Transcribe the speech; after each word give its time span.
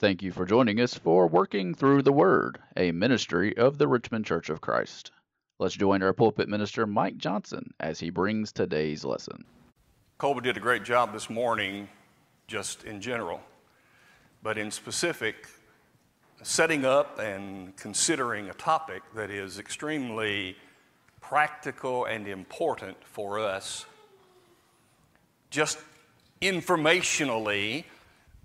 Thank 0.00 0.22
you 0.22 0.30
for 0.30 0.46
joining 0.46 0.80
us 0.80 0.94
for 0.94 1.26
Working 1.26 1.74
Through 1.74 2.02
the 2.02 2.12
Word, 2.12 2.60
a 2.76 2.92
ministry 2.92 3.56
of 3.56 3.78
the 3.78 3.88
Richmond 3.88 4.24
Church 4.24 4.48
of 4.48 4.60
Christ. 4.60 5.10
Let's 5.58 5.74
join 5.74 6.04
our 6.04 6.12
pulpit 6.12 6.48
minister, 6.48 6.86
Mike 6.86 7.18
Johnson, 7.18 7.74
as 7.80 7.98
he 7.98 8.08
brings 8.08 8.52
today's 8.52 9.04
lesson. 9.04 9.44
Colby 10.18 10.42
did 10.42 10.56
a 10.56 10.60
great 10.60 10.84
job 10.84 11.12
this 11.12 11.28
morning, 11.28 11.88
just 12.46 12.84
in 12.84 13.00
general, 13.00 13.40
but 14.40 14.56
in 14.56 14.70
specific, 14.70 15.48
setting 16.44 16.84
up 16.84 17.18
and 17.18 17.76
considering 17.76 18.50
a 18.50 18.54
topic 18.54 19.02
that 19.16 19.32
is 19.32 19.58
extremely 19.58 20.56
practical 21.20 22.04
and 22.04 22.28
important 22.28 22.96
for 23.02 23.40
us. 23.40 23.84
Just 25.50 25.80
informationally, 26.40 27.82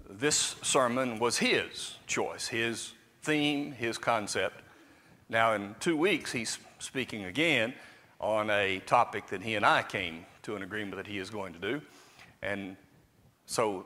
this 0.10 0.56
sermon 0.62 1.20
was 1.20 1.38
his 1.38 1.98
choice, 2.08 2.48
his 2.48 2.94
theme, 3.22 3.72
his 3.72 3.98
concept. 3.98 4.62
Now, 5.30 5.54
in 5.54 5.76
two 5.80 5.98
weeks, 5.98 6.32
he's 6.32 6.58
speaking 6.80 7.26
again 7.26 7.74
on 8.20 8.50
a 8.50 8.80
topic 8.80 9.28
that 9.28 9.42
he 9.42 9.56
and 9.56 9.66
I 9.66 9.84
came 9.84 10.26
to 10.44 10.56
an 10.56 10.64
agreement 10.64 10.98
that 10.98 11.08
he 11.08 11.18
is 11.18 11.30
going 11.30 11.54
to 11.54 11.60
do. 11.60 11.82
And 12.42 12.76
so 13.46 13.86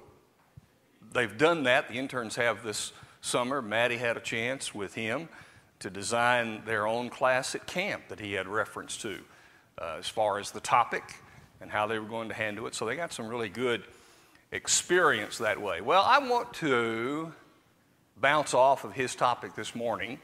they've 1.14 1.38
done 1.38 1.64
that. 1.64 1.88
The 1.88 1.96
interns 1.96 2.36
have 2.36 2.64
this 2.64 2.92
summer. 3.22 3.62
Maddie 3.62 3.98
had 3.98 4.18
a 4.18 4.20
chance 4.20 4.74
with 4.74 4.96
him 4.96 5.30
to 5.80 5.90
design 5.90 6.64
their 6.66 6.88
own 6.88 7.10
class 7.10 7.54
at 7.54 7.68
camp 7.68 8.04
that 8.10 8.20
he 8.20 8.34
had 8.34 8.48
reference 8.48 8.98
to 8.98 9.20
uh, 9.80 9.98
as 10.00 10.08
far 10.08 10.40
as 10.40 10.52
the 10.52 10.60
topic 10.60 11.04
and 11.62 11.70
how 11.70 11.88
they 11.88 12.00
were 12.00 12.08
going 12.08 12.30
to 12.30 12.36
handle 12.36 12.66
it. 12.68 12.76
So 12.76 12.86
they 12.86 12.96
got 12.96 13.14
some 13.14 13.28
really 13.28 13.50
good 13.50 13.84
experience 14.52 15.38
that 15.40 15.62
way. 15.62 15.82
Well, 15.82 16.04
I 16.04 16.20
want 16.20 16.54
to 16.56 17.34
bounce 18.20 18.54
off 18.54 18.84
of 18.84 18.94
his 18.94 19.16
topic 19.16 19.56
this 19.56 19.76
morning 19.76 20.20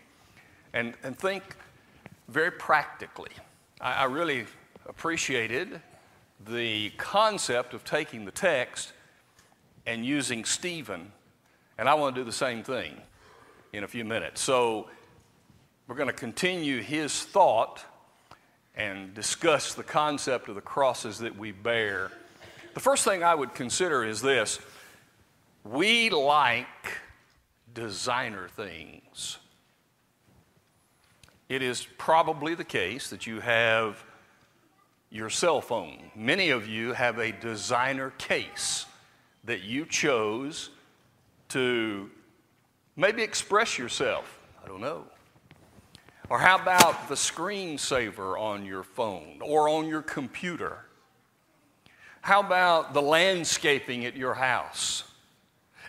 and, 0.73 0.93
and 1.03 1.17
think 1.17 1.43
very 2.27 2.51
practically. 2.51 3.31
I, 3.81 3.93
I 3.93 4.03
really 4.05 4.45
appreciated 4.87 5.81
the 6.47 6.89
concept 6.91 7.73
of 7.73 7.83
taking 7.83 8.25
the 8.25 8.31
text 8.31 8.93
and 9.85 10.05
using 10.05 10.45
Stephen, 10.45 11.11
and 11.77 11.89
I 11.89 11.93
want 11.93 12.15
to 12.15 12.21
do 12.21 12.25
the 12.25 12.31
same 12.31 12.63
thing 12.63 12.95
in 13.73 13.83
a 13.83 13.87
few 13.87 14.05
minutes. 14.05 14.41
So 14.41 14.89
we're 15.87 15.95
going 15.95 16.07
to 16.07 16.13
continue 16.13 16.81
his 16.81 17.23
thought 17.23 17.83
and 18.75 19.13
discuss 19.13 19.73
the 19.73 19.83
concept 19.83 20.49
of 20.49 20.55
the 20.55 20.61
crosses 20.61 21.19
that 21.19 21.37
we 21.37 21.51
bear 21.51 22.11
the 22.73 22.79
first 22.79 23.03
thing 23.03 23.23
I 23.23 23.35
would 23.35 23.53
consider 23.53 24.03
is 24.03 24.21
this 24.21 24.59
we 25.63 26.09
like 26.09 26.67
designer 27.73 28.47
things. 28.49 29.37
It 31.49 31.61
is 31.61 31.87
probably 31.97 32.55
the 32.55 32.63
case 32.63 33.09
that 33.09 33.27
you 33.27 33.39
have 33.39 34.03
your 35.09 35.29
cell 35.29 35.61
phone. 35.61 36.11
Many 36.15 36.49
of 36.49 36.67
you 36.67 36.93
have 36.93 37.19
a 37.19 37.31
designer 37.31 38.09
case 38.17 38.85
that 39.43 39.61
you 39.61 39.85
chose 39.85 40.71
to 41.49 42.09
maybe 42.95 43.21
express 43.21 43.77
yourself. 43.77 44.39
I 44.63 44.67
don't 44.67 44.81
know. 44.81 45.05
Or 46.29 46.39
how 46.39 46.57
about 46.57 47.09
the 47.09 47.15
screensaver 47.15 48.39
on 48.39 48.65
your 48.65 48.83
phone 48.83 49.39
or 49.41 49.69
on 49.69 49.87
your 49.87 50.01
computer? 50.01 50.85
How 52.23 52.39
about 52.39 52.93
the 52.93 53.01
landscaping 53.01 54.05
at 54.05 54.15
your 54.15 54.33
house? 54.33 55.03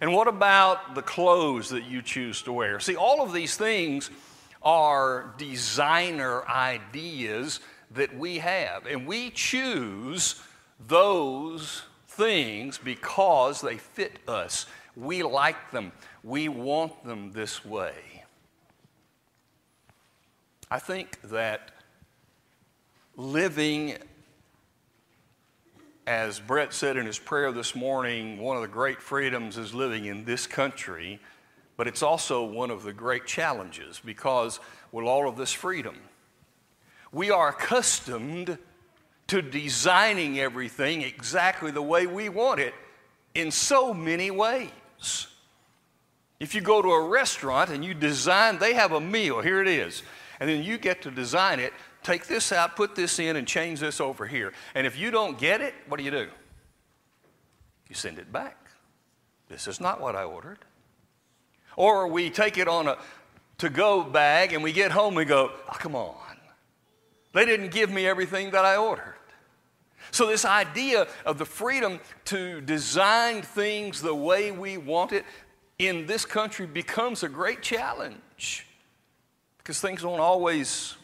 And 0.00 0.12
what 0.12 0.26
about 0.26 0.96
the 0.96 1.00
clothes 1.00 1.68
that 1.68 1.84
you 1.84 2.02
choose 2.02 2.42
to 2.42 2.52
wear? 2.52 2.80
See, 2.80 2.96
all 2.96 3.22
of 3.22 3.32
these 3.32 3.56
things 3.56 4.10
are 4.60 5.32
designer 5.38 6.44
ideas 6.48 7.60
that 7.92 8.18
we 8.18 8.38
have, 8.38 8.84
and 8.84 9.06
we 9.06 9.30
choose 9.30 10.42
those 10.84 11.82
things 12.08 12.78
because 12.78 13.60
they 13.60 13.76
fit 13.76 14.18
us. 14.26 14.66
We 14.96 15.22
like 15.22 15.70
them, 15.70 15.92
we 16.24 16.48
want 16.48 17.04
them 17.04 17.30
this 17.30 17.64
way. 17.64 18.24
I 20.68 20.80
think 20.80 21.20
that 21.30 21.70
living 23.16 23.98
as 26.06 26.38
Brett 26.38 26.72
said 26.74 26.96
in 26.96 27.06
his 27.06 27.18
prayer 27.18 27.50
this 27.50 27.74
morning, 27.74 28.38
one 28.38 28.56
of 28.56 28.62
the 28.62 28.68
great 28.68 29.00
freedoms 29.00 29.56
is 29.56 29.74
living 29.74 30.04
in 30.04 30.24
this 30.24 30.46
country, 30.46 31.18
but 31.76 31.86
it's 31.86 32.02
also 32.02 32.44
one 32.44 32.70
of 32.70 32.82
the 32.82 32.92
great 32.92 33.26
challenges 33.26 34.00
because 34.04 34.60
with 34.92 35.06
all 35.06 35.28
of 35.28 35.36
this 35.36 35.52
freedom, 35.52 35.96
we 37.10 37.30
are 37.30 37.48
accustomed 37.48 38.58
to 39.28 39.40
designing 39.40 40.38
everything 40.38 41.00
exactly 41.00 41.70
the 41.70 41.82
way 41.82 42.06
we 42.06 42.28
want 42.28 42.60
it 42.60 42.74
in 43.34 43.50
so 43.50 43.94
many 43.94 44.30
ways. 44.30 44.70
If 46.38 46.54
you 46.54 46.60
go 46.60 46.82
to 46.82 46.90
a 46.90 47.08
restaurant 47.08 47.70
and 47.70 47.82
you 47.82 47.94
design, 47.94 48.58
they 48.58 48.74
have 48.74 48.92
a 48.92 49.00
meal, 49.00 49.40
here 49.40 49.62
it 49.62 49.68
is, 49.68 50.02
and 50.38 50.50
then 50.50 50.62
you 50.62 50.76
get 50.76 51.00
to 51.02 51.10
design 51.10 51.60
it 51.60 51.72
take 52.04 52.26
this 52.26 52.52
out, 52.52 52.76
put 52.76 52.94
this 52.94 53.18
in, 53.18 53.34
and 53.34 53.46
change 53.46 53.80
this 53.80 54.00
over 54.00 54.26
here. 54.26 54.52
And 54.74 54.86
if 54.86 54.96
you 54.96 55.10
don't 55.10 55.36
get 55.36 55.60
it, 55.60 55.74
what 55.88 55.96
do 55.96 56.04
you 56.04 56.12
do? 56.12 56.28
You 57.88 57.94
send 57.96 58.18
it 58.18 58.32
back. 58.32 58.56
This 59.48 59.66
is 59.66 59.80
not 59.80 60.00
what 60.00 60.14
I 60.14 60.22
ordered. 60.24 60.58
Or 61.76 62.06
we 62.06 62.30
take 62.30 62.56
it 62.56 62.68
on 62.68 62.86
a 62.86 62.98
to 63.58 63.68
go 63.68 64.02
bag 64.02 64.52
and 64.52 64.62
we 64.62 64.72
get 64.72 64.90
home 64.90 65.16
and 65.18 65.28
go, 65.28 65.50
oh, 65.68 65.76
come 65.78 65.94
on. 65.94 66.14
They 67.32 67.44
didn't 67.44 67.70
give 67.70 67.90
me 67.90 68.06
everything 68.06 68.50
that 68.50 68.64
I 68.64 68.76
ordered. 68.76 69.14
So, 70.10 70.26
this 70.26 70.44
idea 70.44 71.08
of 71.26 71.38
the 71.38 71.44
freedom 71.44 71.98
to 72.26 72.60
design 72.60 73.42
things 73.42 74.00
the 74.00 74.14
way 74.14 74.52
we 74.52 74.76
want 74.76 75.12
it 75.12 75.24
in 75.78 76.06
this 76.06 76.24
country 76.24 76.66
becomes 76.66 77.22
a 77.22 77.28
great 77.28 77.62
challenge 77.62 78.66
because 79.58 79.80
things 79.80 80.02
don't 80.02 80.20
always 80.20 80.96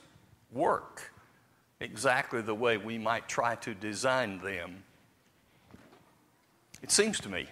work 0.53 1.13
exactly 1.81 2.43
the 2.43 2.55
way 2.55 2.77
we 2.77 2.99
might 2.99 3.29
try 3.29 3.55
to 3.57 3.75
design 3.75 4.41
them. 4.41 4.85
It 6.83 6.91
seems 6.91 7.21
to 7.21 7.29
me 7.29 7.47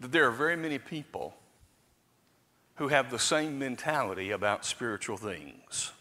that 0.00 0.12
there 0.12 0.26
are 0.26 0.30
very 0.30 0.56
many 0.56 0.78
people 0.78 1.34
who 2.76 2.88
have 2.88 3.10
the 3.10 3.18
same 3.18 3.58
mentality 3.58 4.30
about 4.30 4.64
spiritual 4.64 5.16
things. 5.16 5.92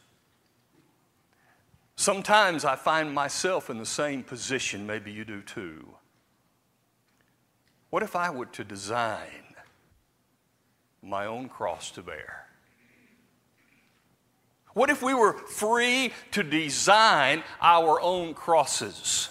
Sometimes 1.97 2.63
I 2.63 2.77
find 2.77 3.13
myself 3.13 3.69
in 3.69 3.77
the 3.77 3.85
same 3.85 4.23
position, 4.23 4.87
maybe 4.87 5.11
you 5.11 5.25
do 5.25 5.41
too. 5.41 5.85
What 7.89 8.03
if 8.03 8.15
I 8.15 8.29
were 8.29 8.45
to 8.45 8.63
design 8.63 9.55
my 11.01 11.25
own 11.25 11.49
cross 11.49 11.91
to 11.91 12.01
bear? 12.01 12.48
What 14.73 14.89
if 14.89 15.01
we 15.01 15.13
were 15.13 15.33
free 15.33 16.13
to 16.31 16.43
design 16.43 17.43
our 17.61 17.99
own 17.99 18.33
crosses? 18.33 19.29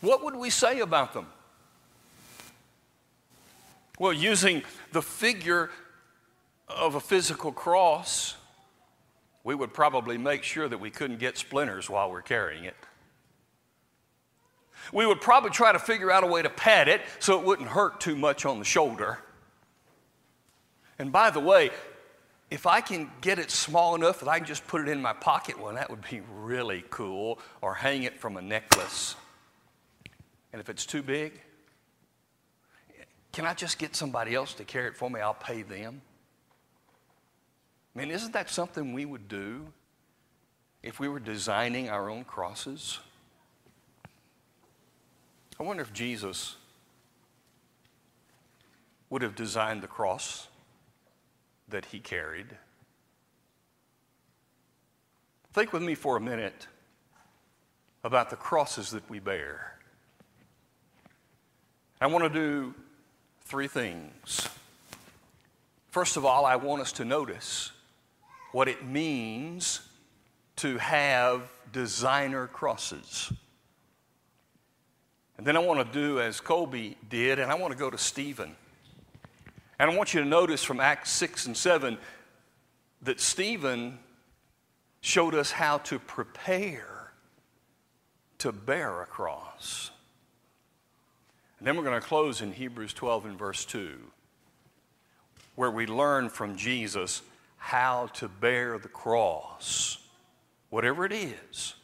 What 0.00 0.24
would 0.24 0.36
we 0.36 0.50
say 0.50 0.80
about 0.80 1.12
them? 1.12 1.26
Well, 3.98 4.12
using 4.12 4.62
the 4.92 5.02
figure 5.02 5.70
of 6.68 6.94
a 6.94 7.00
physical 7.00 7.52
cross, 7.52 8.36
we 9.42 9.54
would 9.54 9.74
probably 9.74 10.18
make 10.18 10.42
sure 10.44 10.68
that 10.68 10.78
we 10.78 10.90
couldn't 10.90 11.18
get 11.18 11.36
splinters 11.36 11.90
while 11.90 12.10
we're 12.10 12.22
carrying 12.22 12.64
it. 12.64 12.76
We 14.92 15.04
would 15.04 15.20
probably 15.20 15.50
try 15.50 15.72
to 15.72 15.78
figure 15.78 16.10
out 16.10 16.24
a 16.24 16.26
way 16.26 16.42
to 16.42 16.48
pad 16.48 16.88
it 16.88 17.02
so 17.18 17.38
it 17.38 17.44
wouldn't 17.44 17.68
hurt 17.68 18.00
too 18.00 18.16
much 18.16 18.46
on 18.46 18.58
the 18.58 18.64
shoulder. 18.64 19.18
And 20.98 21.12
by 21.12 21.30
the 21.30 21.40
way, 21.40 21.70
if 22.50 22.66
I 22.66 22.80
can 22.80 23.10
get 23.20 23.38
it 23.38 23.50
small 23.50 23.94
enough 23.94 24.20
that 24.20 24.28
I 24.28 24.38
can 24.38 24.46
just 24.46 24.66
put 24.66 24.80
it 24.80 24.88
in 24.88 25.02
my 25.02 25.12
pocket, 25.12 25.60
well, 25.60 25.74
that 25.74 25.90
would 25.90 26.08
be 26.08 26.22
really 26.34 26.84
cool, 26.88 27.38
or 27.60 27.74
hang 27.74 28.04
it 28.04 28.18
from 28.18 28.36
a 28.36 28.42
necklace. 28.42 29.16
And 30.52 30.60
if 30.60 30.70
it's 30.70 30.86
too 30.86 31.02
big, 31.02 31.40
can 33.32 33.44
I 33.44 33.52
just 33.52 33.78
get 33.78 33.94
somebody 33.94 34.34
else 34.34 34.54
to 34.54 34.64
carry 34.64 34.88
it 34.88 34.96
for 34.96 35.10
me? 35.10 35.20
I'll 35.20 35.34
pay 35.34 35.62
them. 35.62 36.00
I 37.94 37.98
mean, 37.98 38.10
isn't 38.10 38.32
that 38.32 38.48
something 38.48 38.92
we 38.92 39.04
would 39.04 39.28
do 39.28 39.66
if 40.82 40.98
we 40.98 41.08
were 41.08 41.20
designing 41.20 41.90
our 41.90 42.08
own 42.08 42.24
crosses? 42.24 42.98
I 45.60 45.64
wonder 45.64 45.82
if 45.82 45.92
Jesus 45.92 46.56
would 49.10 49.22
have 49.22 49.34
designed 49.34 49.82
the 49.82 49.88
cross 49.88 50.48
that 51.68 51.86
he 51.86 52.00
carried. 52.00 52.46
Think 55.52 55.72
with 55.72 55.82
me 55.82 55.94
for 55.94 56.16
a 56.16 56.20
minute 56.20 56.66
about 58.04 58.30
the 58.30 58.36
crosses 58.36 58.90
that 58.90 59.08
we 59.10 59.18
bear. 59.18 59.78
I 62.00 62.06
want 62.06 62.24
to 62.24 62.30
do 62.30 62.74
three 63.42 63.66
things. 63.66 64.48
First 65.90 66.16
of 66.16 66.24
all, 66.24 66.44
I 66.44 66.56
want 66.56 66.80
us 66.80 66.92
to 66.92 67.04
notice 67.04 67.72
what 68.52 68.68
it 68.68 68.84
means 68.84 69.80
to 70.56 70.78
have 70.78 71.50
designer 71.72 72.46
crosses. 72.46 73.32
And 75.36 75.46
then 75.46 75.56
I 75.56 75.60
want 75.60 75.86
to 75.86 75.98
do 75.98 76.20
as 76.20 76.40
Colby 76.40 76.96
did, 77.08 77.38
and 77.38 77.50
I 77.50 77.54
want 77.54 77.72
to 77.72 77.78
go 77.78 77.90
to 77.90 77.98
Stephen. 77.98 78.54
And 79.78 79.90
I 79.90 79.96
want 79.96 80.12
you 80.12 80.20
to 80.20 80.26
notice 80.26 80.64
from 80.64 80.80
Acts 80.80 81.10
6 81.12 81.46
and 81.46 81.56
7 81.56 81.98
that 83.02 83.20
Stephen 83.20 83.98
showed 85.00 85.34
us 85.34 85.52
how 85.52 85.78
to 85.78 85.98
prepare 85.98 87.12
to 88.38 88.52
bear 88.52 89.02
a 89.02 89.06
cross. 89.06 89.90
And 91.58 91.66
then 91.66 91.76
we're 91.76 91.84
going 91.84 92.00
to 92.00 92.06
close 92.06 92.40
in 92.40 92.52
Hebrews 92.52 92.92
12 92.92 93.26
and 93.26 93.38
verse 93.38 93.64
2, 93.64 93.98
where 95.56 95.70
we 95.70 95.86
learn 95.86 96.28
from 96.28 96.56
Jesus 96.56 97.22
how 97.56 98.06
to 98.14 98.28
bear 98.28 98.78
the 98.78 98.88
cross, 98.88 99.98
whatever 100.70 101.04
it 101.04 101.12
is, 101.12 101.74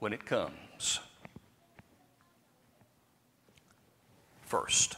when 0.00 0.12
it 0.12 0.24
comes. 0.24 0.98
First, 4.42 4.96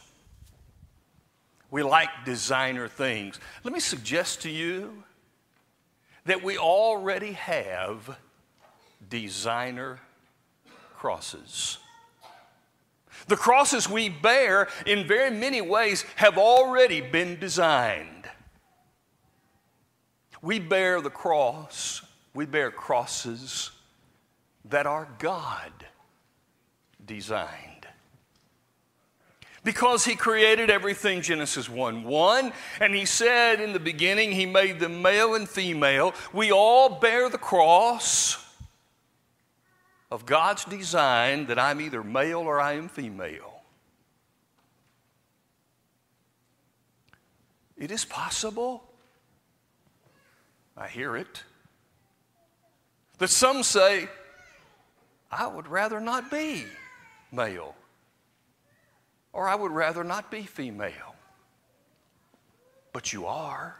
we 1.71 1.83
like 1.83 2.09
designer 2.25 2.87
things. 2.87 3.39
Let 3.63 3.73
me 3.73 3.79
suggest 3.79 4.41
to 4.43 4.49
you 4.49 5.03
that 6.25 6.43
we 6.43 6.57
already 6.57 7.33
have 7.33 8.17
designer 9.09 9.99
crosses. 10.95 11.77
The 13.27 13.35
crosses 13.35 13.89
we 13.89 14.09
bear, 14.09 14.67
in 14.85 15.07
very 15.07 15.31
many 15.31 15.61
ways, 15.61 16.03
have 16.15 16.37
already 16.37 17.01
been 17.01 17.39
designed. 17.39 18.29
We 20.41 20.59
bear 20.59 21.01
the 21.01 21.09
cross, 21.09 22.03
we 22.33 22.45
bear 22.45 22.69
crosses 22.69 23.71
that 24.65 24.85
are 24.85 25.07
God 25.17 25.71
designed. 27.03 27.74
Because 29.65 30.05
he 30.05 30.15
created 30.15 30.69
everything, 30.69 31.21
Genesis 31.21 31.67
1 31.67 32.03
1, 32.03 32.53
and 32.79 32.93
he 32.93 33.03
said 33.03 33.59
in 33.59 33.73
the 33.73 33.79
beginning, 33.79 34.31
he 34.31 34.45
made 34.45 34.79
them 34.79 35.01
male 35.01 35.33
and 35.33 35.49
female. 35.49 36.13
We 36.31 36.51
all 36.51 36.87
bear 36.87 37.29
the 37.29 37.39
cross 37.39 38.37
of 40.11 40.27
God's 40.27 40.65
design 40.65 41.47
that 41.47 41.57
I'm 41.57 41.81
either 41.81 42.03
male 42.03 42.41
or 42.41 42.61
I 42.61 42.73
am 42.73 42.87
female. 42.87 43.63
It 47.75 47.89
is 47.89 48.05
possible, 48.05 48.83
I 50.77 50.87
hear 50.87 51.17
it, 51.17 51.43
that 53.17 53.31
some 53.31 53.63
say, 53.63 54.09
I 55.31 55.47
would 55.47 55.67
rather 55.67 55.99
not 55.99 56.29
be 56.29 56.65
male, 57.31 57.75
or 59.35 59.49
I 59.49 59.53
would 59.53 59.71
rather 59.71 60.03
not 60.03 60.31
be 60.31 60.43
female. 60.43 61.13
But 62.93 63.11
you 63.11 63.25
are. 63.25 63.75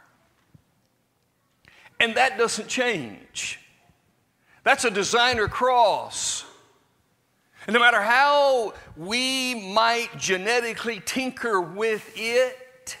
And 1.98 2.14
that 2.16 2.36
doesn't 2.36 2.68
change. 2.68 3.58
That's 4.62 4.84
a 4.84 4.90
designer 4.90 5.48
cross. 5.48 6.44
And 7.66 7.72
no 7.72 7.80
matter 7.80 8.02
how 8.02 8.74
we 8.96 9.72
might 9.72 10.10
genetically 10.18 11.00
tinker 11.04 11.58
with 11.58 12.12
it, 12.14 12.98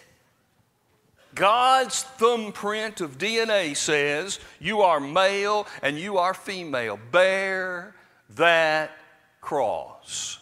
God's 1.34 2.04
thumbprint 2.04 3.02
of 3.02 3.18
DNA 3.18 3.76
says 3.76 4.40
you 4.58 4.80
are 4.80 4.98
male 4.98 5.66
and 5.82 5.98
you 5.98 6.16
are 6.16 6.32
female. 6.32 6.98
Bear 7.12 7.94
that 8.30 8.92
cross. 9.42 10.38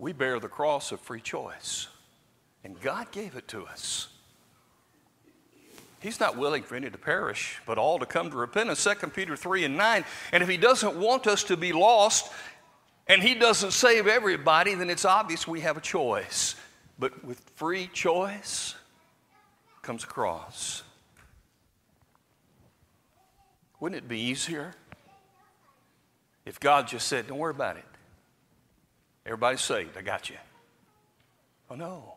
We 0.00 0.14
bear 0.14 0.40
the 0.40 0.48
cross 0.48 0.92
of 0.92 1.00
free 1.00 1.20
choice, 1.20 1.86
and 2.64 2.80
God 2.80 3.12
gave 3.12 3.36
it 3.36 3.46
to 3.48 3.66
us. 3.66 4.08
He's 6.00 6.18
not 6.18 6.38
willing 6.38 6.62
for 6.62 6.74
any 6.74 6.88
to 6.88 6.96
perish, 6.96 7.60
but 7.66 7.76
all 7.76 7.98
to 7.98 8.06
come 8.06 8.30
to 8.30 8.36
repentance. 8.38 8.82
2 8.82 9.08
Peter 9.08 9.36
3 9.36 9.66
and 9.66 9.76
9. 9.76 10.04
And 10.32 10.42
if 10.42 10.48
He 10.48 10.56
doesn't 10.56 10.96
want 10.96 11.26
us 11.26 11.44
to 11.44 11.56
be 11.58 11.74
lost, 11.74 12.32
and 13.08 13.22
He 13.22 13.34
doesn't 13.34 13.72
save 13.72 14.06
everybody, 14.06 14.74
then 14.74 14.88
it's 14.88 15.04
obvious 15.04 15.46
we 15.46 15.60
have 15.60 15.76
a 15.76 15.82
choice. 15.82 16.56
But 16.98 17.22
with 17.22 17.38
free 17.56 17.86
choice 17.92 18.74
comes 19.82 20.04
a 20.04 20.06
cross. 20.06 20.82
Wouldn't 23.80 24.02
it 24.02 24.08
be 24.08 24.18
easier 24.18 24.72
if 26.46 26.58
God 26.58 26.88
just 26.88 27.06
said, 27.06 27.26
Don't 27.26 27.36
worry 27.36 27.50
about 27.50 27.76
it? 27.76 27.84
Everybody's 29.26 29.60
saved. 29.60 29.96
I 29.96 30.02
got 30.02 30.30
you. 30.30 30.36
Oh, 31.70 31.74
no 31.74 32.14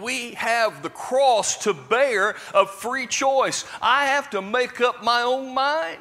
we 0.00 0.34
have 0.34 0.82
the 0.82 0.90
cross 0.90 1.64
to 1.64 1.72
bear 1.72 2.36
of 2.52 2.70
free 2.70 3.06
choice. 3.06 3.64
I 3.80 4.06
have 4.06 4.30
to 4.30 4.42
make 4.42 4.80
up 4.80 5.02
my 5.02 5.22
own 5.22 5.54
mind. 5.54 5.98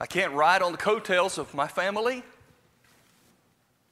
I 0.00 0.06
can't 0.06 0.32
ride 0.32 0.62
on 0.62 0.72
the 0.72 0.78
coattails 0.78 1.38
of 1.38 1.54
my 1.54 1.66
family. 1.66 2.22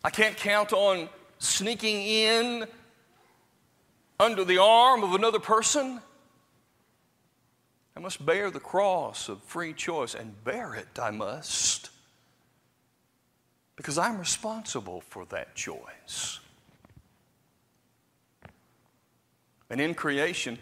I 0.05 0.11
can't 0.11 0.37
count 0.37 0.73
on 0.73 1.09
sneaking 1.39 2.03
in 2.03 2.67
under 4.21 4.45
the 4.45 4.59
arm 4.59 5.03
of 5.03 5.15
another 5.15 5.41
person. 5.41 6.01
I 7.97 8.01
must 8.01 8.25
bear 8.25 8.51
the 8.51 8.61
cross 8.61 9.29
of 9.29 9.43
free 9.43 9.73
choice, 9.73 10.15
and 10.15 10.45
bear 10.45 10.75
it 10.75 10.99
I 11.01 11.11
must, 11.11 11.91
because 13.77 13.99
I'm 13.99 14.19
responsible 14.19 15.03
for 15.03 15.25
that 15.27 15.55
choice. 15.55 16.41
and 19.71 19.81
in 19.81 19.95
creation, 19.95 20.59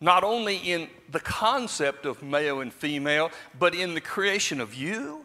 not 0.00 0.24
only 0.24 0.56
in 0.56 0.88
the 1.10 1.20
concept 1.20 2.06
of 2.06 2.22
male 2.22 2.60
and 2.60 2.72
female, 2.72 3.30
but 3.58 3.74
in 3.74 3.94
the 3.94 4.00
creation 4.00 4.60
of 4.60 4.74
you 4.74 5.24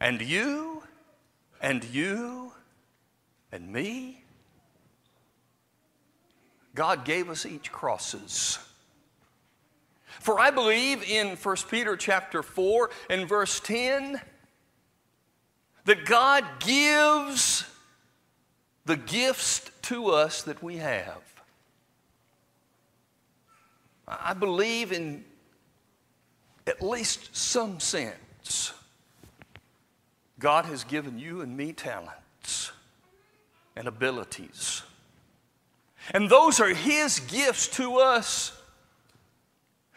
and 0.00 0.20
you 0.20 0.82
and 1.60 1.84
you 1.84 2.52
and 3.52 3.72
me. 3.72 4.24
God 6.74 7.04
gave 7.04 7.28
us 7.30 7.46
each 7.46 7.72
crosses. 7.72 8.58
For 10.20 10.38
I 10.38 10.50
believe 10.50 11.02
in 11.02 11.36
1 11.36 11.56
Peter 11.70 11.96
chapter 11.96 12.42
4 12.42 12.90
and 13.08 13.28
verse 13.28 13.60
10 13.60 14.20
that 15.84 16.04
God 16.04 16.44
gives 16.60 17.64
the 18.84 18.96
gifts 18.96 19.70
to 19.82 20.10
us 20.10 20.42
that 20.42 20.62
we 20.62 20.76
have. 20.76 21.22
I 24.06 24.34
believe 24.34 24.92
in 24.92 25.24
at 26.66 26.82
least 26.82 27.34
some 27.34 27.80
sense, 27.80 28.72
God 30.38 30.64
has 30.66 30.84
given 30.84 31.18
you 31.18 31.40
and 31.40 31.56
me 31.56 31.72
talents 31.72 32.72
and 33.76 33.86
abilities. 33.86 34.82
And 36.12 36.28
those 36.28 36.60
are 36.60 36.72
His 36.74 37.20
gifts 37.20 37.68
to 37.76 37.96
us. 37.98 38.56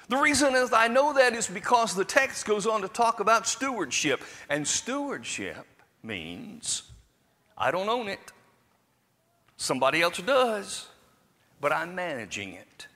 The 0.10 0.18
reason 0.18 0.56
is 0.56 0.74
I 0.74 0.88
know 0.88 1.14
that 1.14 1.34
is 1.34 1.48
because 1.48 1.96
the 1.96 2.06
text 2.06 2.46
goes 2.46 2.68
on 2.68 2.82
to 2.82 2.88
talk 2.88 3.20
about 3.20 3.48
stewardship. 3.48 4.22
And 4.50 4.68
stewardship 4.68 5.66
means 6.04 6.84
I 7.58 7.72
don't 7.72 7.90
own 7.90 8.10
it, 8.10 8.32
somebody 9.58 10.02
else 10.02 10.18
does, 10.20 10.88
but 11.62 11.72
I'm 11.72 11.96
managing 11.96 12.54
it. 12.54 12.88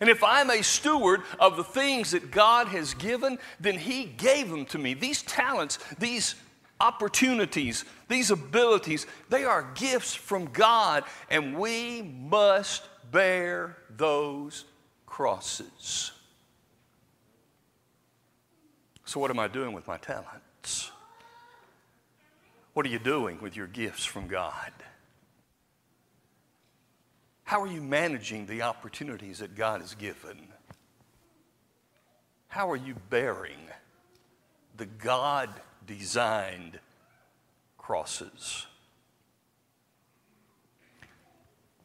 And 0.00 0.08
if 0.08 0.22
I'm 0.22 0.50
a 0.50 0.62
steward 0.62 1.22
of 1.40 1.56
the 1.56 1.64
things 1.64 2.12
that 2.12 2.30
God 2.30 2.68
has 2.68 2.94
given, 2.94 3.38
then 3.58 3.78
He 3.78 4.04
gave 4.04 4.48
them 4.48 4.64
to 4.66 4.78
me. 4.78 4.94
These 4.94 5.22
talents, 5.22 5.78
these 5.98 6.36
opportunities, 6.80 7.84
these 8.06 8.30
abilities, 8.30 9.06
they 9.28 9.44
are 9.44 9.72
gifts 9.74 10.14
from 10.14 10.46
God, 10.46 11.04
and 11.30 11.58
we 11.58 12.02
must 12.02 12.84
bear 13.10 13.78
those 13.96 14.64
crosses. 15.06 16.12
So, 19.04 19.18
what 19.18 19.30
am 19.30 19.38
I 19.38 19.48
doing 19.48 19.72
with 19.72 19.88
my 19.88 19.96
talents? 19.96 20.92
What 22.78 22.86
are 22.86 22.90
you 22.90 23.00
doing 23.00 23.40
with 23.40 23.56
your 23.56 23.66
gifts 23.66 24.04
from 24.04 24.28
God? 24.28 24.70
How 27.42 27.60
are 27.60 27.66
you 27.66 27.82
managing 27.82 28.46
the 28.46 28.62
opportunities 28.62 29.40
that 29.40 29.56
God 29.56 29.80
has 29.80 29.96
given? 29.96 30.46
How 32.46 32.70
are 32.70 32.76
you 32.76 32.94
bearing 33.10 33.58
the 34.76 34.86
God 34.86 35.50
designed 35.88 36.78
crosses. 37.78 38.66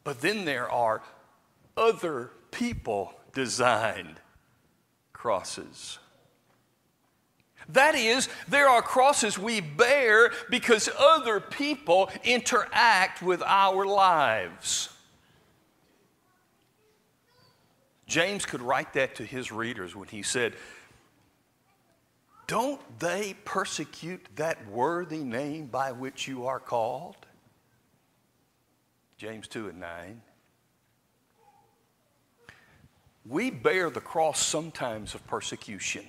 But 0.04 0.20
then 0.20 0.44
there 0.44 0.70
are 0.70 1.02
other 1.76 2.30
people 2.52 3.14
designed 3.32 4.20
crosses. 5.12 5.98
That 7.70 7.94
is, 7.94 8.28
there 8.48 8.68
are 8.68 8.82
crosses 8.82 9.38
we 9.38 9.60
bear 9.60 10.32
because 10.50 10.88
other 10.98 11.40
people 11.40 12.10
interact 12.22 13.22
with 13.22 13.42
our 13.42 13.86
lives. 13.86 14.90
James 18.06 18.44
could 18.44 18.60
write 18.60 18.92
that 18.92 19.14
to 19.16 19.24
his 19.24 19.50
readers 19.50 19.96
when 19.96 20.08
he 20.08 20.22
said, 20.22 20.54
Don't 22.46 22.80
they 22.98 23.34
persecute 23.44 24.26
that 24.36 24.68
worthy 24.68 25.24
name 25.24 25.66
by 25.66 25.92
which 25.92 26.28
you 26.28 26.46
are 26.46 26.60
called? 26.60 27.16
James 29.16 29.48
2 29.48 29.68
and 29.70 29.80
9. 29.80 30.22
We 33.26 33.50
bear 33.50 33.88
the 33.88 34.02
cross 34.02 34.38
sometimes 34.38 35.14
of 35.14 35.26
persecution. 35.26 36.04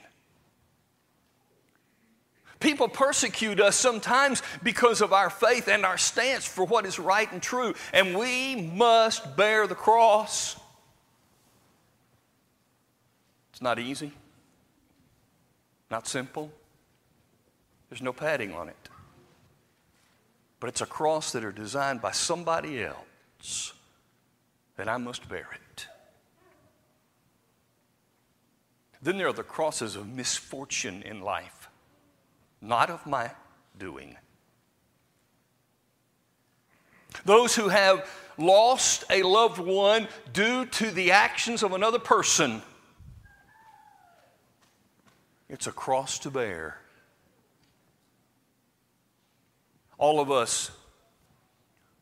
People 2.59 2.87
persecute 2.87 3.59
us 3.59 3.75
sometimes 3.75 4.41
because 4.63 5.01
of 5.01 5.13
our 5.13 5.29
faith 5.29 5.67
and 5.67 5.85
our 5.85 5.97
stance 5.97 6.45
for 6.45 6.65
what 6.65 6.85
is 6.85 6.97
right 6.97 7.31
and 7.31 7.41
true, 7.41 7.73
and 7.93 8.17
we 8.17 8.55
must 8.55 9.35
bear 9.35 9.67
the 9.67 9.75
cross. 9.75 10.55
It's 13.51 13.61
not 13.61 13.79
easy, 13.79 14.11
not 15.91 16.07
simple. 16.07 16.51
There's 17.89 18.01
no 18.01 18.13
padding 18.13 18.53
on 18.53 18.69
it. 18.69 18.89
But 20.59 20.69
it's 20.69 20.81
a 20.81 20.85
cross 20.85 21.31
that 21.33 21.43
are 21.43 21.51
designed 21.51 22.01
by 22.01 22.11
somebody 22.11 22.83
else, 22.83 23.73
and 24.77 24.89
I 24.89 24.97
must 24.97 25.29
bear 25.29 25.47
it. 25.53 25.87
Then 29.01 29.17
there 29.17 29.27
are 29.27 29.33
the 29.33 29.43
crosses 29.43 29.95
of 29.95 30.07
misfortune 30.07 31.03
in 31.03 31.21
life, 31.21 31.54
not 32.65 32.89
of 32.89 33.05
my 33.05 33.31
doing. 33.77 34.17
Those 37.23 37.55
who 37.55 37.69
have 37.69 38.09
lost 38.37 39.05
a 39.09 39.23
loved 39.23 39.59
one 39.59 40.07
due 40.33 40.65
to 40.65 40.91
the 40.91 41.11
actions 41.11 41.63
of 41.63 41.71
another 41.71 41.99
person 41.99 42.61
it's 45.49 45.67
a 45.67 45.71
cross 45.71 46.19
to 46.19 46.31
bear. 46.31 46.79
All 49.97 50.19
of 50.19 50.31
us 50.31 50.71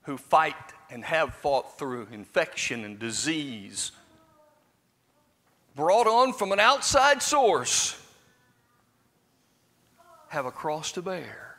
who 0.03 0.17
fight 0.17 0.55
and 0.89 1.03
have 1.03 1.33
fought 1.35 1.77
through 1.77 2.07
infection 2.11 2.83
and 2.83 2.97
disease 2.97 3.91
brought 5.75 6.07
on 6.07 6.33
from 6.33 6.51
an 6.51 6.59
outside 6.59 7.21
source 7.21 7.99
have 10.33 10.45
a 10.45 10.51
cross 10.51 10.91
to 10.93 11.01
bear. 11.01 11.55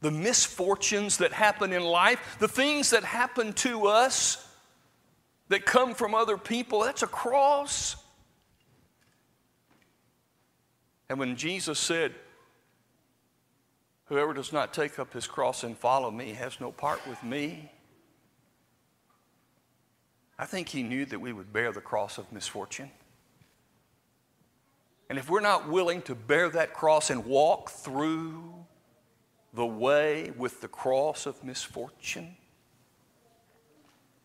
The 0.00 0.10
misfortunes 0.10 1.18
that 1.18 1.32
happen 1.32 1.72
in 1.72 1.82
life, 1.82 2.36
the 2.38 2.48
things 2.48 2.90
that 2.90 3.02
happen 3.02 3.52
to 3.54 3.86
us 3.86 4.46
that 5.48 5.64
come 5.64 5.94
from 5.94 6.14
other 6.14 6.36
people, 6.36 6.80
that's 6.80 7.02
a 7.02 7.06
cross. 7.06 7.96
And 11.08 11.18
when 11.18 11.36
Jesus 11.36 11.78
said, 11.78 12.14
Whoever 14.06 14.34
does 14.34 14.52
not 14.52 14.74
take 14.74 14.98
up 14.98 15.14
his 15.14 15.26
cross 15.26 15.64
and 15.64 15.78
follow 15.78 16.10
me 16.10 16.32
has 16.34 16.60
no 16.60 16.70
part 16.70 17.00
with 17.08 17.22
me, 17.24 17.70
I 20.38 20.44
think 20.44 20.68
he 20.68 20.82
knew 20.82 21.06
that 21.06 21.18
we 21.18 21.32
would 21.32 21.50
bear 21.50 21.72
the 21.72 21.80
cross 21.80 22.18
of 22.18 22.30
misfortune. 22.30 22.90
And 25.12 25.18
if 25.18 25.28
we're 25.28 25.40
not 25.40 25.68
willing 25.68 26.00
to 26.04 26.14
bear 26.14 26.48
that 26.48 26.72
cross 26.72 27.10
and 27.10 27.26
walk 27.26 27.68
through 27.68 28.54
the 29.52 29.66
way 29.66 30.32
with 30.38 30.62
the 30.62 30.68
cross 30.68 31.26
of 31.26 31.44
misfortune, 31.44 32.34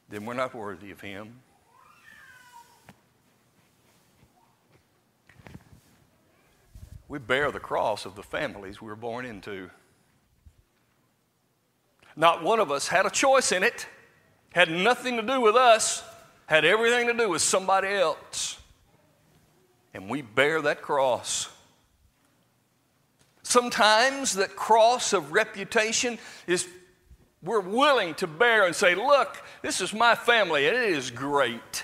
then 0.07 0.25
we're 0.25 0.33
not 0.33 0.55
worthy 0.55 0.91
of 0.91 1.01
him. 1.01 1.41
we 7.09 7.19
bear 7.19 7.51
the 7.51 7.59
cross 7.59 8.05
of 8.05 8.15
the 8.15 8.23
families 8.23 8.81
we 8.81 8.87
were 8.87 8.95
born 8.95 9.25
into. 9.25 9.69
Not 12.15 12.43
one 12.43 12.61
of 12.61 12.71
us 12.71 12.87
had 12.87 13.05
a 13.05 13.09
choice 13.09 13.51
in 13.51 13.61
it, 13.61 13.87
had 14.53 14.71
nothing 14.71 15.17
to 15.17 15.21
do 15.21 15.41
with 15.41 15.57
us, 15.57 16.01
had 16.45 16.63
everything 16.63 17.07
to 17.07 17.13
do 17.13 17.27
with 17.27 17.41
somebody 17.41 17.89
else. 17.89 18.61
And 19.93 20.09
we 20.09 20.21
bear 20.21 20.61
that 20.61 20.81
cross. 20.81 21.49
Sometimes 23.43 24.33
that 24.33 24.55
cross 24.55 25.13
of 25.13 25.31
reputation 25.31 26.19
is 26.45 26.67
we're 27.41 27.61
willing 27.61 28.13
to 28.15 28.27
bear 28.27 28.65
and 28.65 28.75
say, 28.75 28.95
Look, 28.95 29.41
this 29.61 29.79
is 29.81 29.93
my 29.93 30.15
family, 30.15 30.67
and 30.67 30.75
it 30.75 30.89
is 30.89 31.11
great. 31.11 31.83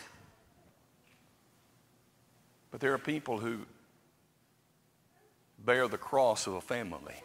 But 2.72 2.82
there 2.82 2.94
are 2.94 2.98
people 2.98 3.38
who 3.38 3.60
bear 5.64 5.88
the 5.88 5.98
cross 5.98 6.48
of 6.48 6.54
a 6.54 6.62
family 6.62 7.16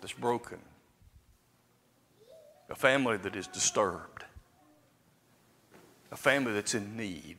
that's 0.00 0.12
broken, 0.12 0.58
a 2.68 2.74
family 2.74 3.16
that 3.18 3.36
is 3.36 3.46
disturbed, 3.46 4.24
a 6.10 6.16
family 6.16 6.52
that's 6.52 6.74
in 6.74 6.96
need. 6.96 7.38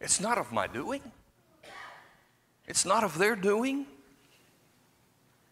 It's 0.00 0.20
not 0.20 0.38
of 0.38 0.50
my 0.52 0.66
doing, 0.66 1.02
it's 2.66 2.84
not 2.84 3.04
of 3.04 3.18
their 3.18 3.36
doing, 3.36 3.86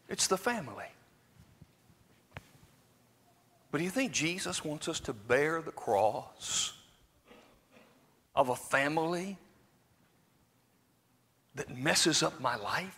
it's 0.09 0.27
the 0.27 0.39
family. 0.39 0.87
But 3.71 3.79
do 3.79 3.85
you 3.85 3.91
think 3.91 4.13
Jesus 4.13 4.65
wants 4.65 4.89
us 4.89 4.99
to 5.01 5.13
bear 5.13 5.61
the 5.61 5.73
cross 5.73 6.73
of 8.35 8.49
a 8.49 8.57
family 8.57 9.37
that 11.55 11.77
messes 11.77 12.23
up 12.23 12.41
my 12.41 12.57
life? 12.57 12.95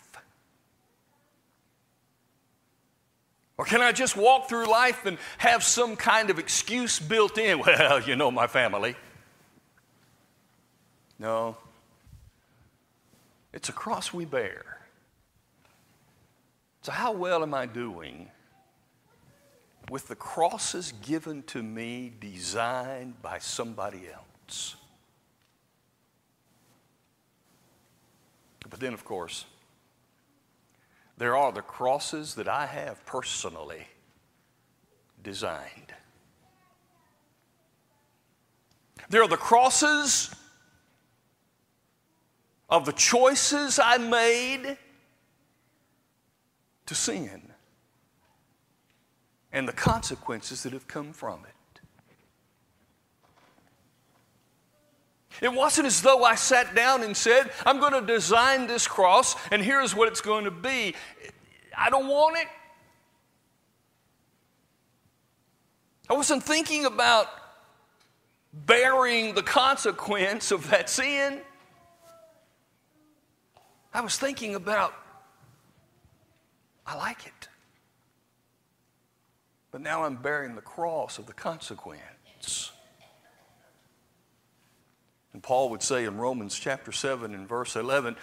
Or 3.59 3.65
can 3.67 3.83
I 3.83 3.93
just 3.93 4.17
walk 4.17 4.49
through 4.49 4.71
life 4.71 5.05
and 5.05 5.19
have 5.37 5.63
some 5.63 5.95
kind 5.95 6.31
of 6.31 6.39
excuse 6.39 6.99
built 6.99 7.37
in? 7.37 7.59
Well, 7.67 8.01
you 8.01 8.17
know 8.17 8.31
my 8.31 8.47
family. 8.47 8.97
No. 11.21 11.59
It's 13.53 13.69
a 13.69 13.73
cross 13.73 14.13
we 14.13 14.25
bear. 14.25 14.79
So, 16.81 16.93
how 16.93 17.13
well 17.13 17.43
am 17.43 17.53
I 17.53 17.67
doing 17.67 18.31
with 19.91 20.09
the 20.09 20.15
crosses 20.15 20.95
given 21.03 21.43
to 21.43 21.63
me 21.63 22.11
designed 22.19 23.21
by 23.21 23.39
somebody 23.39 24.05
else? 24.11 24.77
But 28.71 28.81
then, 28.81 28.95
of 28.95 29.05
course, 29.05 29.45
there 31.19 31.37
are 31.37 31.53
the 31.53 31.61
crosses 31.61 32.35
that 32.37 32.49
I 32.49 32.65
have 32.65 33.05
personally 33.05 33.89
designed. 35.23 35.93
There 39.11 39.23
are 39.23 39.29
the 39.29 39.37
crosses 39.37 40.35
of 42.71 42.87
the 42.87 42.93
choices 42.93 43.81
I 43.83 43.99
made 43.99 44.79
to 46.87 46.95
sin 46.95 47.43
and 49.53 49.67
the 49.67 49.73
consequences 49.73 50.63
that 50.63 50.73
have 50.73 50.87
come 50.87 51.13
from 51.13 51.41
it. 51.45 51.81
It 55.43 55.53
wasn't 55.53 55.87
as 55.87 56.03
though 56.03 56.23
I 56.23 56.35
sat 56.35 56.75
down 56.75 57.03
and 57.03 57.17
said, 57.17 57.51
I'm 57.65 57.81
going 57.81 57.95
to 57.95 58.03
design 58.03 58.67
this 58.67 58.87
cross 58.87 59.35
and 59.51 59.63
here's 59.63 59.95
what 59.95 60.09
it's 60.09 60.21
going 60.21 60.45
to 60.45 60.51
be. 60.51 60.95
I 61.77 61.91
don't 61.91 62.09
want 62.09 62.37
it. 62.39 62.47
I 66.09 66.15
wasn't 66.15 66.43
thinking 66.43 66.85
about 66.85 67.27
bearing 68.53 69.35
the 69.35 69.43
consequence 69.43 70.51
of 70.51 70.69
that 70.71 70.91
sin. 70.91 71.41
I 73.93 74.01
was 74.01 74.17
thinking 74.17 74.55
about, 74.55 74.95
I 76.87 76.97
like 76.97 77.27
it. 77.27 77.49
But 79.71 79.81
now 79.81 80.05
I'm 80.05 80.17
bearing 80.17 80.55
the 80.55 80.61
cross 80.61 81.19
of 81.19 81.27
the 81.27 81.33
consequence. 81.33 82.73
And 85.33 85.43
Paul 85.43 85.71
would 85.71 85.83
say 85.83 86.05
in 86.05 86.17
Romans 86.17 86.59
chapter 86.59 86.93
7 86.93 87.35
and 87.35 87.49
verse 87.49 87.77
11 87.77 88.17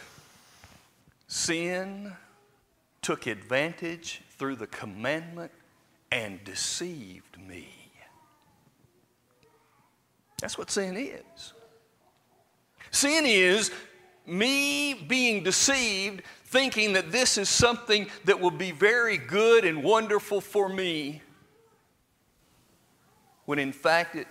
sin 1.27 2.13
took 3.01 3.27
advantage 3.27 4.21
through 4.37 4.55
the 4.57 4.67
commandment 4.67 5.51
and 6.11 6.43
deceived 6.43 7.37
me. 7.39 7.69
That's 10.41 10.57
what 10.57 10.69
sin 10.69 10.95
is. 10.97 11.53
Sin 12.91 13.25
is 13.25 13.71
me 14.27 14.93
being 14.93 15.41
deceived, 15.41 16.21
thinking 16.45 16.93
that 16.93 17.11
this 17.11 17.37
is 17.37 17.47
something 17.47 18.07
that 18.25 18.39
will 18.39 18.51
be 18.51 18.71
very 18.71 19.17
good 19.17 19.63
and 19.63 19.83
wonderful 19.83 20.41
for 20.41 20.67
me, 20.67 21.21
when 23.45 23.57
in 23.57 23.71
fact 23.71 24.15
it 24.15 24.27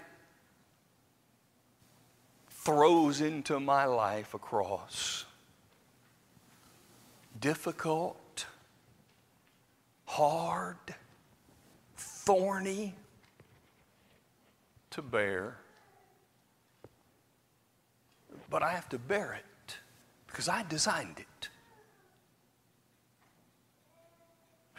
throws 2.50 3.20
into 3.20 3.58
my 3.58 3.86
life 3.86 4.34
a 4.34 4.38
cross. 4.38 5.24
Difficult, 7.40 8.46
hard, 10.04 10.76
thorny 11.96 12.94
to 14.90 15.00
bear. 15.00 15.56
But 18.50 18.62
I 18.62 18.72
have 18.72 18.88
to 18.90 18.98
bear 18.98 19.32
it 19.34 19.44
because 20.36 20.50
I 20.50 20.64
designed 20.68 21.18
it. 21.18 21.48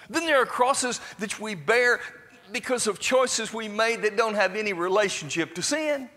Then 0.07 0.27
there 0.27 0.39
are 0.39 0.45
crosses 0.45 1.01
that 1.17 1.39
we 1.39 1.55
bear 1.55 1.99
because 2.51 2.85
of 2.85 2.99
choices 2.99 3.51
we 3.51 3.67
made 3.67 4.03
that 4.03 4.15
don't 4.15 4.35
have 4.35 4.55
any 4.55 4.73
relationship 4.73 5.55
to 5.55 5.63
sin. 5.63 6.11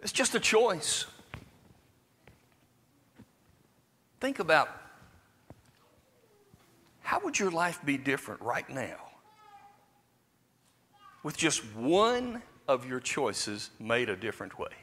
It's 0.00 0.10
just 0.10 0.34
a 0.34 0.40
choice. 0.40 1.06
Think 4.18 4.40
about 4.40 4.68
how 7.02 7.20
would 7.20 7.38
your 7.38 7.52
life 7.52 7.78
be 7.84 7.96
different 7.96 8.40
right 8.40 8.68
now 8.68 8.96
with 11.22 11.36
just 11.36 11.64
one 11.76 12.42
of 12.66 12.84
your 12.84 12.98
choices 12.98 13.70
made 13.78 14.08
a 14.08 14.16
different 14.16 14.58
way? 14.58 14.81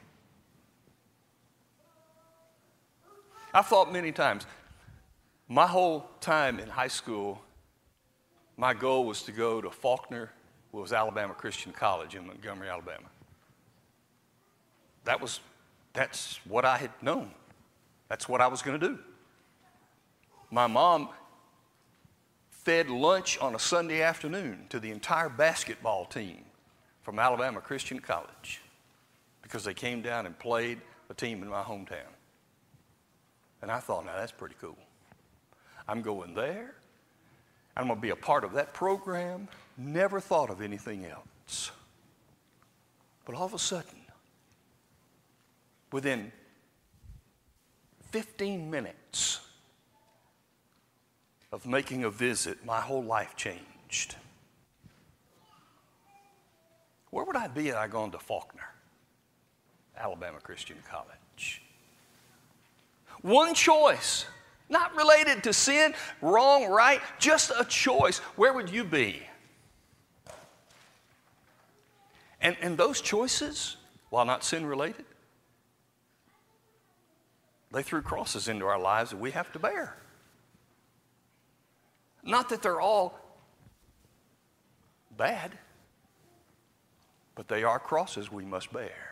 I've 3.54 3.66
thought 3.66 3.92
many 3.92 4.12
times, 4.12 4.46
my 5.48 5.66
whole 5.66 6.10
time 6.22 6.60
in 6.60 6.70
high 6.70 6.88
school, 6.88 7.42
my 8.58 8.74
goal 8.74 9.06
was 9.06 9.24
to 9.24 9.32
go 9.32 9.62
to 9.62 9.70
Faulkner, 9.72 10.32
which 10.72 10.82
was 10.82 10.94
Alabama 10.94 11.34
Christian 11.34 11.72
College 11.72 12.16
in 12.16 12.28
Montgomery, 12.28 12.70
Alabama. 12.70 13.08
That 15.06 15.22
was, 15.22 15.40
that's 15.94 16.40
what 16.46 16.66
I 16.66 16.78
had 16.78 16.92
known. 17.02 17.32
That's 18.10 18.30
what 18.30 18.42
I 18.42 18.48
was 18.48 18.62
going 18.62 18.80
to 18.80 18.88
do. 18.88 19.00
My 20.52 20.68
mom 20.68 21.10
fed 22.52 22.90
lunch 22.90 23.40
on 23.40 23.56
a 23.56 23.60
Sunday 23.60 24.02
afternoon 24.02 24.66
to 24.70 24.80
the 24.80 24.92
entire 24.92 25.30
basketball 25.30 26.06
team 26.06 26.44
from 27.02 27.18
Alabama 27.18 27.62
Christian 27.62 28.00
College 28.00 28.62
because 29.42 29.64
they 29.64 29.74
came 29.74 30.02
down 30.02 30.26
and 30.26 30.38
played 30.38 30.80
a 31.10 31.14
team 31.14 31.42
in 31.42 31.50
my 31.50 31.64
hometown. 31.64 32.12
And 33.62 33.72
I 33.72 33.80
thought, 33.80 34.06
now 34.06 34.16
that's 34.16 34.32
pretty 34.32 34.56
cool. 34.62 34.78
I'm 35.88 36.02
going 36.02 36.34
there. 36.34 36.76
I'm 37.76 37.88
going 37.88 37.98
to 37.98 38.02
be 38.02 38.10
a 38.10 38.16
part 38.16 38.44
of 38.44 38.54
that 38.54 38.74
program. 38.74 39.48
Never 39.78 40.20
thought 40.20 40.50
of 40.50 40.62
anything 40.62 41.06
else. 41.06 41.72
But 43.26 43.36
all 43.36 43.46
of 43.46 43.54
a 43.54 43.60
sudden, 43.60 44.00
Within 45.92 46.32
15 48.12 48.70
minutes 48.70 49.40
of 51.52 51.66
making 51.66 52.04
a 52.04 52.10
visit, 52.10 52.64
my 52.64 52.80
whole 52.80 53.04
life 53.04 53.36
changed. 53.36 54.16
Where 57.10 57.26
would 57.26 57.36
I 57.36 57.48
be 57.48 57.68
had 57.68 57.78
I 57.78 57.88
gone 57.88 58.12
to 58.12 58.20
Faulkner, 58.20 58.70
Alabama 59.98 60.38
Christian 60.44 60.78
College? 60.90 61.19
One 63.22 63.54
choice, 63.54 64.26
not 64.70 64.96
related 64.96 65.44
to 65.44 65.54
sin, 65.54 65.94
wrong, 66.22 66.66
right, 66.66 67.02
just 67.20 67.52
a 67.58 67.66
choice. 67.66 68.20
Where 68.36 68.54
would 68.54 68.70
you 68.70 68.84
be? 68.84 69.22
And, 72.42 72.56
and 72.62 72.78
those 72.78 73.02
choices, 73.02 73.78
while 74.10 74.26
not 74.26 74.44
sin 74.44 74.66
related, 74.66 75.06
they 77.72 77.84
threw 77.84 78.02
crosses 78.02 78.48
into 78.48 78.66
our 78.66 78.80
lives 78.80 79.12
that 79.12 79.18
we 79.18 79.32
have 79.32 79.52
to 79.52 79.60
bear. 79.60 79.96
Not 82.24 82.50
that 82.50 82.62
they're 82.62 82.82
all 82.82 83.20
bad, 85.16 85.58
but 87.36 87.48
they 87.48 87.64
are 87.64 87.80
crosses 87.80 88.32
we 88.32 88.46
must 88.46 88.72
bear. 88.74 89.09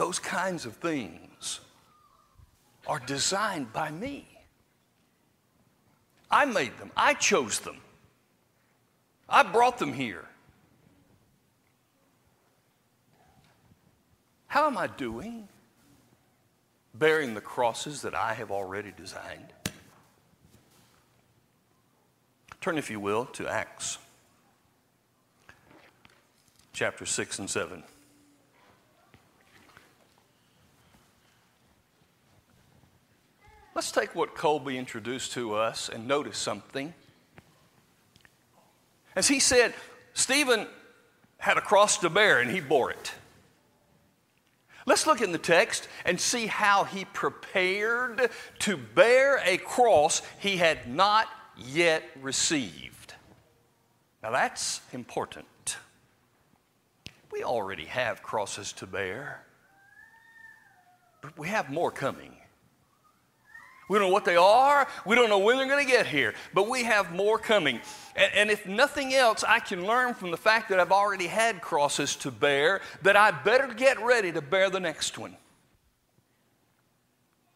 Those 0.00 0.18
kinds 0.18 0.64
of 0.64 0.76
things 0.76 1.60
are 2.86 3.00
designed 3.00 3.70
by 3.70 3.90
me. 3.90 4.26
I 6.30 6.46
made 6.46 6.78
them, 6.78 6.90
I 6.96 7.12
chose 7.12 7.60
them, 7.60 7.76
I 9.28 9.42
brought 9.42 9.76
them 9.76 9.92
here. 9.92 10.24
How 14.46 14.66
am 14.68 14.78
I 14.78 14.86
doing? 14.86 15.46
Bearing 16.94 17.34
the 17.34 17.42
crosses 17.42 18.00
that 18.00 18.14
I 18.14 18.32
have 18.32 18.50
already 18.50 18.94
designed. 18.96 19.52
Turn, 22.62 22.78
if 22.78 22.90
you 22.90 23.00
will, 23.00 23.26
to 23.26 23.46
Acts 23.46 23.98
chapter 26.72 27.04
6 27.04 27.38
and 27.38 27.50
7. 27.50 27.82
Let's 33.80 33.92
take 33.92 34.14
what 34.14 34.34
Colby 34.34 34.76
introduced 34.76 35.32
to 35.32 35.54
us 35.54 35.88
and 35.88 36.06
notice 36.06 36.36
something. 36.36 36.92
As 39.16 39.26
he 39.26 39.40
said, 39.40 39.72
Stephen 40.12 40.66
had 41.38 41.56
a 41.56 41.62
cross 41.62 41.96
to 42.00 42.10
bear 42.10 42.40
and 42.40 42.50
he 42.50 42.60
bore 42.60 42.90
it. 42.90 43.14
Let's 44.84 45.06
look 45.06 45.22
in 45.22 45.32
the 45.32 45.38
text 45.38 45.88
and 46.04 46.20
see 46.20 46.46
how 46.46 46.84
he 46.84 47.06
prepared 47.06 48.30
to 48.58 48.76
bear 48.76 49.40
a 49.46 49.56
cross 49.56 50.20
he 50.40 50.58
had 50.58 50.86
not 50.86 51.26
yet 51.56 52.02
received. 52.20 53.14
Now 54.22 54.30
that's 54.30 54.82
important. 54.92 55.78
We 57.32 57.44
already 57.44 57.86
have 57.86 58.22
crosses 58.22 58.74
to 58.74 58.86
bear, 58.86 59.42
but 61.22 61.38
we 61.38 61.48
have 61.48 61.70
more 61.70 61.90
coming. 61.90 62.36
We 63.90 63.98
don't 63.98 64.06
know 64.06 64.12
what 64.12 64.24
they 64.24 64.36
are. 64.36 64.86
We 65.04 65.16
don't 65.16 65.28
know 65.28 65.40
when 65.40 65.56
they're 65.56 65.66
going 65.66 65.84
to 65.84 65.90
get 65.90 66.06
here, 66.06 66.34
but 66.54 66.68
we 66.68 66.84
have 66.84 67.12
more 67.12 67.38
coming. 67.38 67.80
And, 68.14 68.32
and, 68.34 68.48
if 68.48 68.64
nothing 68.64 69.12
else, 69.14 69.42
I 69.42 69.58
can 69.58 69.84
learn 69.84 70.14
from 70.14 70.30
the 70.30 70.36
fact 70.36 70.68
that 70.68 70.78
I've 70.78 70.92
already 70.92 71.26
had 71.26 71.60
crosses 71.60 72.14
to 72.16 72.30
bear 72.30 72.82
that 73.02 73.16
I 73.16 73.32
better 73.32 73.66
get 73.66 74.00
ready 74.00 74.30
to 74.30 74.40
bear 74.40 74.70
the 74.70 74.78
next 74.78 75.18
one. 75.18 75.36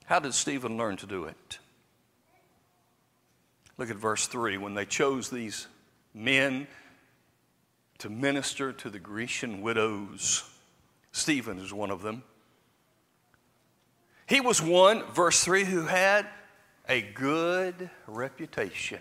How 0.06 0.18
did 0.18 0.34
Stephen 0.34 0.76
learn 0.76 0.96
to 0.96 1.06
do 1.06 1.26
it? 1.26 1.60
Look 3.78 3.88
at 3.88 3.96
verse 3.96 4.26
3. 4.26 4.58
When 4.58 4.74
they 4.74 4.86
chose 4.86 5.30
these 5.30 5.68
men 6.14 6.66
to 7.98 8.10
minister 8.10 8.72
to 8.72 8.90
the 8.90 8.98
Grecian 8.98 9.62
widows, 9.62 10.42
Stephen 11.12 11.60
is 11.60 11.72
one 11.72 11.92
of 11.92 12.02
them. 12.02 12.24
He 14.26 14.40
was 14.40 14.62
one, 14.62 15.02
verse 15.12 15.44
3, 15.44 15.64
who 15.64 15.82
had 15.82 16.26
a 16.88 17.02
good 17.02 17.90
reputation. 18.06 19.00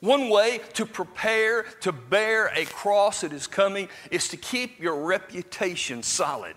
One 0.00 0.28
way 0.28 0.60
to 0.74 0.84
prepare 0.84 1.62
to 1.80 1.92
bear 1.92 2.48
a 2.54 2.66
cross 2.66 3.22
that 3.22 3.32
is 3.32 3.46
coming 3.46 3.88
is 4.10 4.28
to 4.28 4.36
keep 4.36 4.80
your 4.80 5.04
reputation 5.04 6.02
solid. 6.02 6.56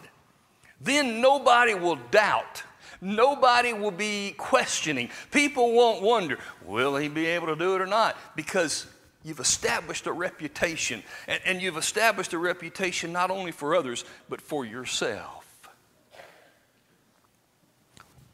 Then 0.82 1.22
nobody 1.22 1.74
will 1.74 1.98
doubt. 2.12 2.64
Nobody 3.00 3.74
will 3.74 3.92
be 3.92 4.34
questioning. 4.38 5.10
People 5.32 5.74
won't 5.74 6.02
wonder, 6.02 6.40
will 6.66 6.98
he 6.98 7.08
be 7.08 7.26
able 7.28 7.48
to 7.48 7.56
do 7.56 7.76
it 7.76 7.82
or 7.82 7.86
not? 7.86 8.18
Because 8.36 8.88
you've 9.24 9.40
established 9.40 10.08
a 10.08 10.12
reputation. 10.12 11.04
And, 11.28 11.40
and 11.46 11.62
you've 11.62 11.78
established 11.78 12.34
a 12.34 12.38
reputation 12.38 13.14
not 13.14 13.32
only 13.32 13.52
for 13.52 13.76
others, 13.76 14.04
but 14.30 14.42
for 14.42 14.66
yourself. 14.66 15.47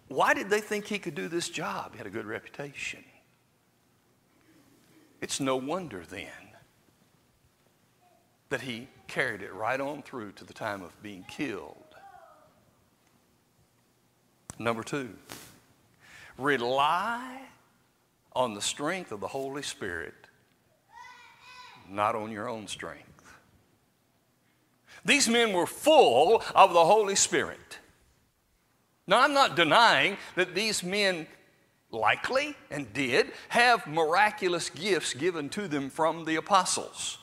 Why 0.08 0.34
did 0.34 0.50
they 0.50 0.62
think 0.62 0.86
he 0.86 1.00
could 1.00 1.16
do 1.16 1.28
this 1.28 1.50
job? 1.50 1.94
He 1.94 1.98
had 1.98 2.08
a 2.08 2.12
good 2.12 2.26
reputation. 2.26 3.04
It's 5.22 5.40
no 5.40 5.56
wonder 5.56 6.04
then 6.08 6.28
that 8.50 8.62
he 8.62 8.88
carried 9.08 9.42
it 9.42 9.54
right 9.54 9.80
on 9.80 10.04
through 10.04 10.34
to 10.34 10.44
the 10.44 10.54
time 10.54 10.84
of 10.84 11.02
being 11.02 11.24
killed. 11.28 11.78
Number 14.60 14.84
two, 14.84 15.10
rely 16.38 17.42
on 18.36 18.54
the 18.54 18.62
strength 18.62 19.12
of 19.12 19.22
the 19.22 19.28
Holy 19.28 19.64
Spirit, 19.64 20.14
not 21.90 22.16
on 22.16 22.32
your 22.32 22.48
own 22.48 22.68
strength. 22.68 23.34
These 25.06 25.28
men 25.28 25.54
were 25.54 25.66
full 25.66 26.44
of 26.54 26.74
the 26.74 26.86
Holy 26.86 27.16
Spirit. 27.16 27.80
Now, 29.06 29.20
I'm 29.22 29.34
not 29.34 29.56
denying 29.56 30.18
that 30.36 30.56
these 30.56 30.84
men 30.84 31.28
likely 31.92 32.56
and 32.72 32.92
did 32.94 33.32
have 33.50 33.86
miraculous 33.86 34.70
gifts 34.70 35.14
given 35.14 35.50
to 35.50 35.68
them 35.68 35.90
from 35.90 36.26
the 36.26 36.38
apostles. 36.38 37.18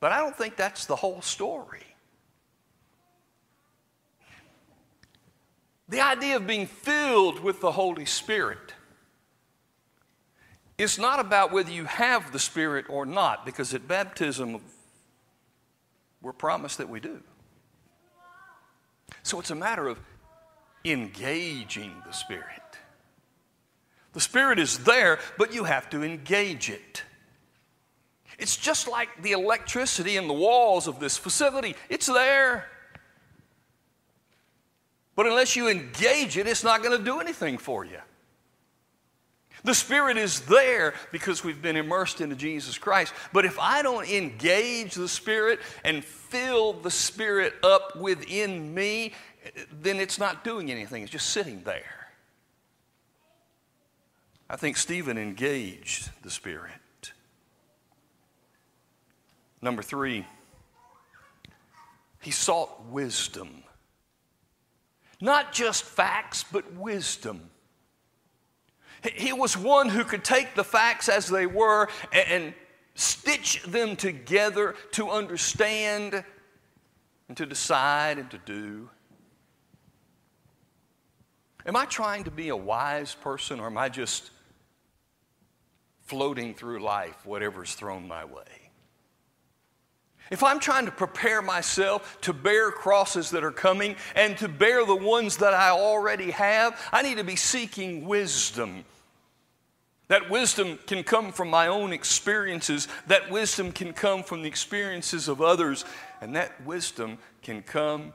But 0.00 0.12
I 0.12 0.18
don't 0.18 0.36
think 0.36 0.56
that's 0.56 0.86
the 0.86 0.96
whole 0.96 1.22
story. 1.22 1.82
The 5.88 6.00
idea 6.02 6.36
of 6.36 6.46
being 6.46 6.66
filled 6.66 7.40
with 7.40 7.60
the 7.60 7.72
Holy 7.72 8.04
Spirit 8.04 8.74
is 10.76 10.98
not 10.98 11.18
about 11.18 11.50
whether 11.50 11.72
you 11.72 11.86
have 11.86 12.30
the 12.30 12.38
Spirit 12.38 12.86
or 12.88 13.06
not, 13.06 13.44
because 13.44 13.74
at 13.74 13.88
baptism, 13.88 14.60
we're 16.20 16.32
promised 16.32 16.78
that 16.78 16.88
we 16.88 17.00
do. 17.00 17.20
So 19.22 19.40
it's 19.40 19.50
a 19.50 19.56
matter 19.56 19.88
of 19.88 19.98
engaging 20.84 21.94
the 22.06 22.12
Spirit. 22.12 22.44
The 24.12 24.20
Spirit 24.20 24.58
is 24.58 24.78
there, 24.78 25.18
but 25.36 25.52
you 25.52 25.64
have 25.64 25.90
to 25.90 26.02
engage 26.02 26.70
it. 26.70 27.02
It's 28.38 28.56
just 28.56 28.88
like 28.88 29.22
the 29.22 29.32
electricity 29.32 30.16
in 30.16 30.28
the 30.28 30.34
walls 30.34 30.86
of 30.86 31.00
this 31.00 31.16
facility, 31.16 31.74
it's 31.88 32.06
there. 32.06 32.66
But 35.16 35.26
unless 35.26 35.56
you 35.56 35.68
engage 35.68 36.38
it, 36.38 36.46
it's 36.46 36.62
not 36.62 36.82
going 36.82 36.96
to 36.96 37.04
do 37.04 37.18
anything 37.18 37.58
for 37.58 37.84
you. 37.84 37.98
The 39.64 39.74
Spirit 39.74 40.16
is 40.16 40.42
there 40.42 40.94
because 41.10 41.42
we've 41.42 41.60
been 41.60 41.76
immersed 41.76 42.20
into 42.20 42.36
Jesus 42.36 42.78
Christ. 42.78 43.12
But 43.32 43.44
if 43.44 43.58
I 43.58 43.82
don't 43.82 44.08
engage 44.08 44.94
the 44.94 45.08
Spirit 45.08 45.58
and 45.84 46.04
fill 46.04 46.74
the 46.74 46.90
Spirit 46.90 47.54
up 47.64 47.96
within 47.96 48.72
me, 48.72 49.14
then 49.72 50.00
it's 50.00 50.18
not 50.18 50.44
doing 50.44 50.70
anything, 50.70 51.02
it's 51.02 51.12
just 51.12 51.30
sitting 51.30 51.62
there. 51.64 52.08
I 54.50 54.56
think 54.56 54.76
Stephen 54.76 55.18
engaged 55.18 56.10
the 56.22 56.30
Spirit. 56.30 56.72
Number 59.60 59.82
three, 59.82 60.24
he 62.20 62.30
sought 62.30 62.86
wisdom. 62.86 63.62
Not 65.20 65.52
just 65.52 65.82
facts, 65.82 66.44
but 66.50 66.72
wisdom. 66.74 67.50
He 69.14 69.32
was 69.32 69.56
one 69.56 69.88
who 69.88 70.04
could 70.04 70.24
take 70.24 70.54
the 70.54 70.64
facts 70.64 71.08
as 71.08 71.28
they 71.28 71.46
were 71.46 71.88
and 72.12 72.54
stitch 72.94 73.62
them 73.62 73.96
together 73.96 74.74
to 74.92 75.10
understand 75.10 76.24
and 77.28 77.36
to 77.36 77.46
decide 77.46 78.18
and 78.18 78.30
to 78.30 78.38
do. 78.38 78.90
Am 81.68 81.76
I 81.76 81.84
trying 81.84 82.24
to 82.24 82.30
be 82.30 82.48
a 82.48 82.56
wise 82.56 83.14
person 83.14 83.60
or 83.60 83.66
am 83.66 83.76
I 83.76 83.90
just 83.90 84.30
floating 86.06 86.54
through 86.54 86.80
life, 86.80 87.26
whatever's 87.26 87.74
thrown 87.74 88.08
my 88.08 88.24
way? 88.24 88.42
If 90.30 90.42
I'm 90.42 90.60
trying 90.60 90.86
to 90.86 90.90
prepare 90.90 91.42
myself 91.42 92.18
to 92.22 92.32
bear 92.32 92.70
crosses 92.70 93.30
that 93.32 93.44
are 93.44 93.50
coming 93.50 93.96
and 94.14 94.36
to 94.38 94.48
bear 94.48 94.86
the 94.86 94.96
ones 94.96 95.36
that 95.38 95.52
I 95.52 95.68
already 95.68 96.30
have, 96.30 96.80
I 96.90 97.02
need 97.02 97.18
to 97.18 97.24
be 97.24 97.36
seeking 97.36 98.06
wisdom. 98.06 98.86
That 100.08 100.30
wisdom 100.30 100.78
can 100.86 101.04
come 101.04 101.32
from 101.32 101.50
my 101.50 101.66
own 101.66 101.92
experiences. 101.92 102.88
That 103.08 103.30
wisdom 103.30 103.72
can 103.72 103.92
come 103.92 104.22
from 104.22 104.40
the 104.40 104.48
experiences 104.48 105.28
of 105.28 105.42
others. 105.42 105.84
And 106.22 106.34
that 106.34 106.64
wisdom 106.64 107.18
can 107.42 107.62
come 107.62 108.14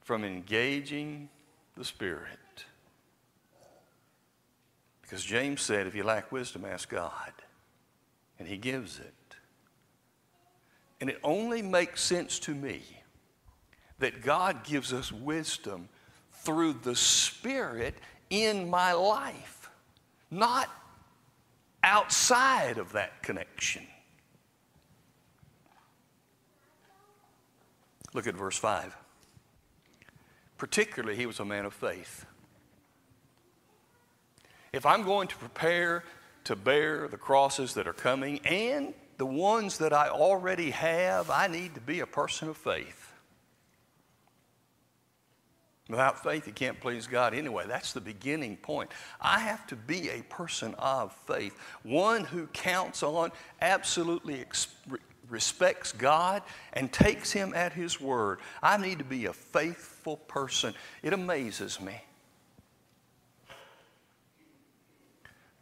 from 0.00 0.24
engaging 0.24 1.28
the 1.76 1.84
Spirit. 1.84 2.38
Because 5.08 5.24
James 5.24 5.62
said, 5.62 5.86
if 5.86 5.94
you 5.94 6.04
lack 6.04 6.30
wisdom, 6.30 6.66
ask 6.66 6.90
God. 6.90 7.32
And 8.38 8.46
He 8.46 8.58
gives 8.58 8.98
it. 8.98 9.14
And 11.00 11.08
it 11.08 11.18
only 11.24 11.62
makes 11.62 12.02
sense 12.02 12.38
to 12.40 12.54
me 12.54 12.82
that 14.00 14.22
God 14.22 14.64
gives 14.64 14.92
us 14.92 15.10
wisdom 15.10 15.88
through 16.32 16.74
the 16.82 16.94
Spirit 16.94 17.94
in 18.28 18.68
my 18.68 18.92
life, 18.92 19.70
not 20.30 20.68
outside 21.82 22.76
of 22.76 22.92
that 22.92 23.22
connection. 23.22 23.86
Look 28.12 28.26
at 28.26 28.34
verse 28.34 28.58
5. 28.58 28.94
Particularly, 30.58 31.16
he 31.16 31.24
was 31.24 31.40
a 31.40 31.44
man 31.46 31.64
of 31.64 31.72
faith. 31.72 32.26
If 34.72 34.84
I'm 34.86 35.02
going 35.02 35.28
to 35.28 35.36
prepare 35.36 36.04
to 36.44 36.56
bear 36.56 37.08
the 37.08 37.16
crosses 37.16 37.74
that 37.74 37.86
are 37.86 37.92
coming 37.92 38.40
and 38.44 38.94
the 39.18 39.26
ones 39.26 39.78
that 39.78 39.92
I 39.92 40.08
already 40.08 40.70
have, 40.70 41.30
I 41.30 41.46
need 41.46 41.74
to 41.74 41.80
be 41.80 42.00
a 42.00 42.06
person 42.06 42.48
of 42.48 42.56
faith. 42.56 43.12
Without 45.88 46.22
faith, 46.22 46.46
you 46.46 46.52
can't 46.52 46.78
please 46.80 47.06
God 47.06 47.32
anyway. 47.32 47.64
That's 47.66 47.92
the 47.94 48.00
beginning 48.00 48.58
point. 48.58 48.90
I 49.20 49.40
have 49.40 49.66
to 49.68 49.76
be 49.76 50.10
a 50.10 50.22
person 50.22 50.74
of 50.78 51.14
faith, 51.26 51.58
one 51.82 52.24
who 52.24 52.46
counts 52.48 53.02
on, 53.02 53.32
absolutely 53.62 54.40
ex- 54.40 54.68
respects 55.30 55.92
God, 55.92 56.42
and 56.74 56.92
takes 56.92 57.32
Him 57.32 57.54
at 57.54 57.72
His 57.72 58.00
word. 58.00 58.40
I 58.62 58.76
need 58.76 58.98
to 58.98 59.04
be 59.04 59.26
a 59.26 59.32
faithful 59.32 60.18
person. 60.18 60.74
It 61.02 61.14
amazes 61.14 61.80
me. 61.80 62.02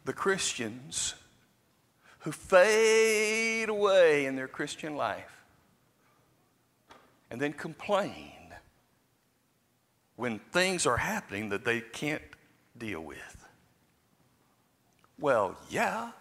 The 0.07 0.13
Christians 0.13 1.15
who 2.19 2.31
fade 2.31 3.67
away 3.67 4.25
in 4.25 4.37
their 4.37 4.47
Christian 4.47 4.95
life 4.95 5.43
and 7.29 7.41
then 7.41 7.51
complain 7.51 8.31
when 10.15 10.39
things 10.53 10.85
are 10.85 10.95
happening 10.95 11.49
that 11.49 11.65
they 11.65 11.81
can't 11.81 12.21
deal 12.77 13.01
with. 13.01 13.47
Well, 15.19 15.57
yeah. 15.69 16.11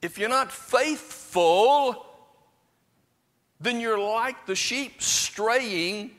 If 0.00 0.18
you're 0.18 0.28
not 0.28 0.52
faithful, 0.52 2.06
then 3.60 3.80
you're 3.80 3.98
like 3.98 4.46
the 4.46 4.54
sheep 4.54 5.02
straying 5.02 6.12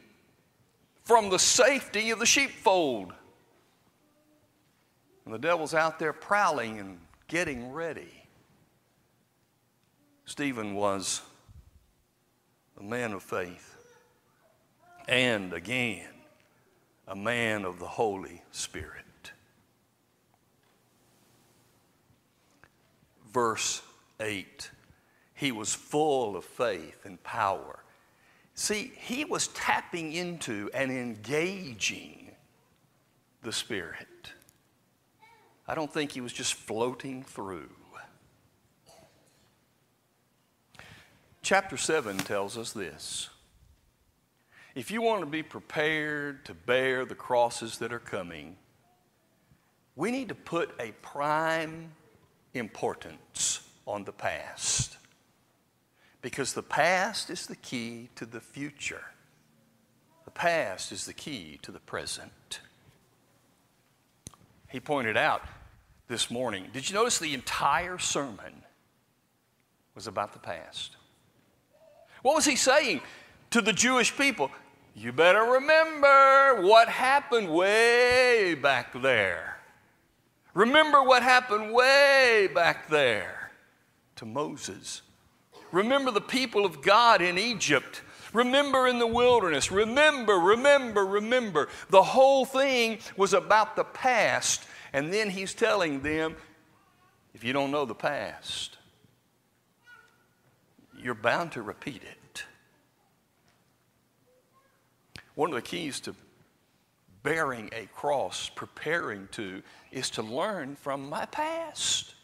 from 1.05 1.29
the 1.29 1.39
safety 1.39 2.11
of 2.11 2.19
the 2.19 2.25
sheepfold. 2.25 3.13
And 5.29 5.35
the 5.35 5.47
devil's 5.47 5.75
out 5.75 5.99
there 5.99 6.11
prowling 6.11 6.79
and 6.79 6.97
getting 7.27 7.71
ready. 7.71 8.23
Stephen 10.25 10.73
was 10.73 11.21
a 12.79 12.81
man 12.81 13.13
of 13.13 13.21
faith 13.21 13.75
and 15.07 15.53
again 15.53 16.09
a 17.07 17.15
man 17.15 17.63
of 17.63 17.77
the 17.77 17.85
Holy 17.85 18.41
Spirit. 18.49 19.05
Verse 23.31 23.83
8 24.19 24.71
He 25.35 25.51
was 25.51 25.75
full 25.75 26.37
of 26.37 26.43
faith 26.43 27.05
and 27.05 27.21
power. 27.21 27.83
See, 28.55 28.93
he 28.97 29.25
was 29.25 29.49
tapping 29.49 30.11
into 30.11 30.71
and 30.73 30.91
engaging 30.91 32.31
the 33.43 33.53
Spirit. 33.53 34.07
I 35.69 35.75
don't 35.75 35.93
think 35.93 36.13
he 36.13 36.19
was 36.19 36.33
just 36.33 36.55
floating 36.55 37.21
through. 37.21 37.69
Chapter 41.43 41.77
7 41.77 42.17
tells 42.17 42.57
us 42.57 42.71
this. 42.71 43.29
If 44.73 44.89
you 44.89 45.03
want 45.03 45.21
to 45.21 45.27
be 45.27 45.43
prepared 45.43 46.43
to 46.45 46.55
bear 46.55 47.05
the 47.05 47.13
crosses 47.13 47.77
that 47.77 47.93
are 47.93 47.99
coming, 47.99 48.55
we 49.95 50.09
need 50.09 50.29
to 50.29 50.35
put 50.35 50.73
a 50.79 50.91
prime 51.03 51.91
importance 52.55 53.61
on 53.85 54.05
the 54.05 54.11
past. 54.11 54.97
Because 56.23 56.53
the 56.53 56.63
past 56.63 57.29
is 57.29 57.45
the 57.45 57.55
key 57.55 58.09
to 58.15 58.25
the 58.25 58.41
future. 58.41 59.03
The 60.25 60.31
past 60.31 60.91
is 60.91 61.05
the 61.05 61.13
key 61.13 61.59
to 61.61 61.71
the 61.71 61.79
present. 61.79 62.61
He 64.69 64.79
pointed 64.79 65.15
out 65.15 65.43
this 66.09 66.31
morning. 66.31 66.65
Did 66.73 66.89
you 66.89 66.95
notice 66.95 67.19
the 67.19 67.35
entire 67.35 67.99
sermon 67.99 68.63
was 69.93 70.07
about 70.07 70.33
the 70.33 70.39
past? 70.39 70.97
What 72.23 72.35
was 72.35 72.45
he 72.45 72.55
saying 72.55 73.01
to 73.51 73.61
the 73.61 73.71
Jewish 73.71 74.17
people? 74.17 74.49
You 74.95 75.13
better 75.13 75.43
remember 75.43 76.67
what 76.67 76.89
happened 76.89 77.47
way 77.47 78.55
back 78.55 78.99
there. 79.01 79.59
Remember 80.55 81.03
what 81.03 81.21
happened 81.21 81.71
way 81.71 82.49
back 82.53 82.89
there 82.89 83.51
to 84.15 84.25
Moses. 84.25 85.03
Remember 85.71 86.09
the 86.09 86.19
people 86.19 86.65
of 86.65 86.81
God 86.81 87.21
in 87.21 87.37
Egypt. 87.37 88.01
Remember 88.33 88.87
in 88.87 88.97
the 88.97 89.07
wilderness. 89.07 89.71
Remember, 89.71 90.39
remember, 90.39 91.05
remember. 91.05 91.69
The 91.91 92.01
whole 92.01 92.45
thing 92.45 92.97
was 93.15 93.33
about 93.33 93.75
the 93.75 93.83
past. 93.83 94.65
And 94.93 95.13
then 95.13 95.29
he's 95.29 95.53
telling 95.53 96.01
them 96.01 96.35
if 97.33 97.43
you 97.43 97.53
don't 97.53 97.71
know 97.71 97.85
the 97.85 97.95
past, 97.95 98.77
you're 100.97 101.13
bound 101.13 101.53
to 101.53 101.61
repeat 101.61 102.01
it. 102.03 102.43
One 105.35 105.49
of 105.49 105.55
the 105.55 105.61
keys 105.61 105.99
to 106.01 106.15
bearing 107.23 107.69
a 107.73 107.85
cross, 107.95 108.49
preparing 108.49 109.27
to, 109.31 109.61
is 109.91 110.09
to 110.11 110.21
learn 110.21 110.75
from 110.75 111.09
my 111.09 111.25
past. 111.25 112.15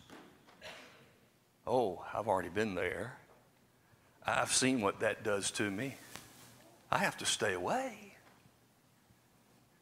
Oh, 1.68 2.04
I've 2.14 2.28
already 2.28 2.50
been 2.50 2.76
there. 2.76 3.18
I've 4.26 4.52
seen 4.52 4.82
what 4.82 5.00
that 5.00 5.24
does 5.24 5.52
to 5.52 5.70
me. 5.70 5.96
I 6.92 6.98
have 6.98 7.18
to 7.18 7.26
stay 7.26 7.54
away. 7.54 8.16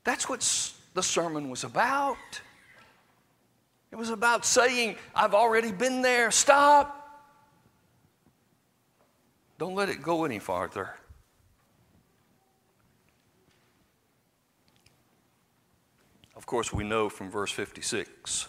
That's 0.03 0.27
what 0.27 0.41
the 0.93 1.03
sermon 1.03 1.49
was 1.49 1.63
about. 1.63 2.17
It 3.93 3.99
was 3.99 4.09
about 4.09 4.43
saying, 4.43 4.95
I've 5.13 5.35
already 5.35 5.71
been 5.71 6.01
there. 6.01 6.31
Stop. 6.31 7.29
Don't 9.59 9.75
let 9.75 9.87
it 9.87 10.01
go 10.01 10.25
any 10.25 10.39
farther. 10.39 10.95
Of 16.35 16.47
course, 16.47 16.73
we 16.73 16.83
know 16.83 17.07
from 17.07 17.29
verse 17.29 17.51
56 17.51 18.47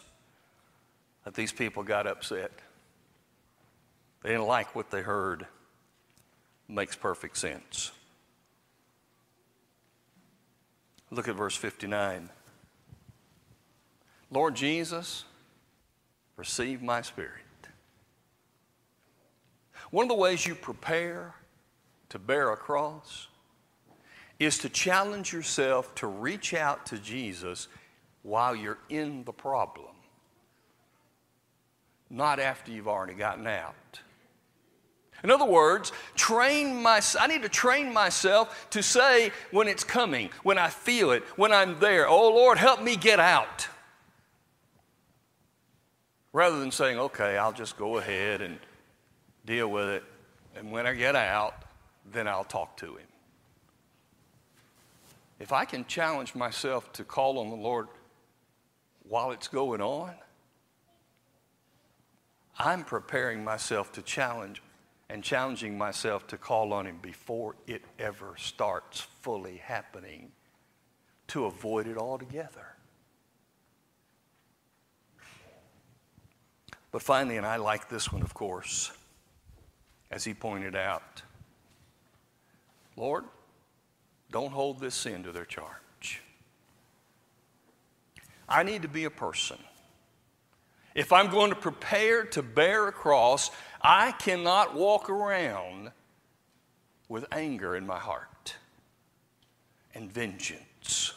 that 1.24 1.34
these 1.34 1.52
people 1.52 1.82
got 1.82 2.06
upset. 2.06 2.50
They 4.22 4.30
didn't 4.30 4.46
like 4.46 4.74
what 4.74 4.90
they 4.90 5.02
heard. 5.02 5.46
Makes 6.68 6.96
perfect 6.96 7.36
sense. 7.36 7.90
Look 11.10 11.28
at 11.28 11.34
verse 11.34 11.54
59. 11.54 12.30
Lord 14.30 14.56
Jesus, 14.56 15.24
receive 16.36 16.82
my 16.82 17.02
spirit. 17.02 17.30
One 19.90 20.04
of 20.04 20.08
the 20.08 20.14
ways 20.14 20.46
you 20.46 20.54
prepare 20.54 21.34
to 22.08 22.18
bear 22.18 22.50
a 22.52 22.56
cross 22.56 23.28
is 24.38 24.58
to 24.58 24.68
challenge 24.68 25.32
yourself 25.32 25.94
to 25.96 26.06
reach 26.06 26.54
out 26.54 26.86
to 26.86 26.98
Jesus 26.98 27.68
while 28.22 28.56
you're 28.56 28.78
in 28.88 29.22
the 29.24 29.32
problem, 29.32 29.94
not 32.10 32.40
after 32.40 32.72
you've 32.72 32.88
already 32.88 33.14
gotten 33.14 33.46
out. 33.46 34.00
In 35.22 35.30
other 35.30 35.44
words, 35.44 35.92
train 36.14 36.82
my, 36.82 37.00
I 37.18 37.26
need 37.26 37.42
to 37.42 37.48
train 37.48 37.92
myself 37.92 38.68
to 38.70 38.82
say 38.82 39.30
when 39.52 39.68
it's 39.68 39.84
coming, 39.84 40.30
when 40.42 40.58
I 40.58 40.68
feel 40.68 41.12
it, 41.12 41.22
when 41.36 41.52
I'm 41.52 41.78
there, 41.80 42.06
oh 42.06 42.28
Lord, 42.28 42.58
help 42.58 42.82
me 42.82 42.96
get 42.96 43.20
out. 43.20 43.68
Rather 46.34 46.58
than 46.58 46.72
saying, 46.72 46.98
okay, 46.98 47.38
I'll 47.38 47.52
just 47.52 47.76
go 47.76 47.98
ahead 47.98 48.42
and 48.42 48.58
deal 49.46 49.68
with 49.68 49.88
it, 49.88 50.04
and 50.56 50.72
when 50.72 50.84
I 50.84 50.92
get 50.92 51.14
out, 51.14 51.62
then 52.10 52.26
I'll 52.26 52.42
talk 52.42 52.76
to 52.78 52.96
Him. 52.96 53.06
If 55.38 55.52
I 55.52 55.64
can 55.64 55.84
challenge 55.84 56.34
myself 56.34 56.92
to 56.94 57.04
call 57.04 57.38
on 57.38 57.50
the 57.50 57.56
Lord 57.56 57.86
while 59.08 59.30
it's 59.30 59.46
going 59.46 59.80
on, 59.80 60.12
I'm 62.58 62.82
preparing 62.82 63.44
myself 63.44 63.92
to 63.92 64.02
challenge 64.02 64.60
and 65.08 65.22
challenging 65.22 65.78
myself 65.78 66.26
to 66.28 66.36
call 66.36 66.72
on 66.72 66.88
Him 66.88 66.98
before 67.00 67.54
it 67.68 67.82
ever 68.00 68.34
starts 68.38 69.02
fully 69.22 69.58
happening 69.58 70.32
to 71.28 71.44
avoid 71.44 71.86
it 71.86 71.96
altogether. 71.96 72.73
But 76.94 77.02
finally, 77.02 77.38
and 77.38 77.44
I 77.44 77.56
like 77.56 77.88
this 77.88 78.12
one, 78.12 78.22
of 78.22 78.34
course, 78.34 78.92
as 80.12 80.22
he 80.22 80.32
pointed 80.32 80.76
out 80.76 81.22
Lord, 82.96 83.24
don't 84.30 84.52
hold 84.52 84.78
this 84.78 84.94
sin 84.94 85.24
to 85.24 85.32
their 85.32 85.44
charge. 85.44 86.22
I 88.48 88.62
need 88.62 88.82
to 88.82 88.88
be 88.88 89.06
a 89.06 89.10
person. 89.10 89.56
If 90.94 91.12
I'm 91.12 91.32
going 91.32 91.50
to 91.50 91.56
prepare 91.56 92.26
to 92.26 92.44
bear 92.44 92.86
a 92.86 92.92
cross, 92.92 93.50
I 93.82 94.12
cannot 94.12 94.76
walk 94.76 95.10
around 95.10 95.90
with 97.08 97.26
anger 97.32 97.74
in 97.74 97.88
my 97.88 97.98
heart 97.98 98.54
and 99.96 100.12
vengeance. 100.12 101.12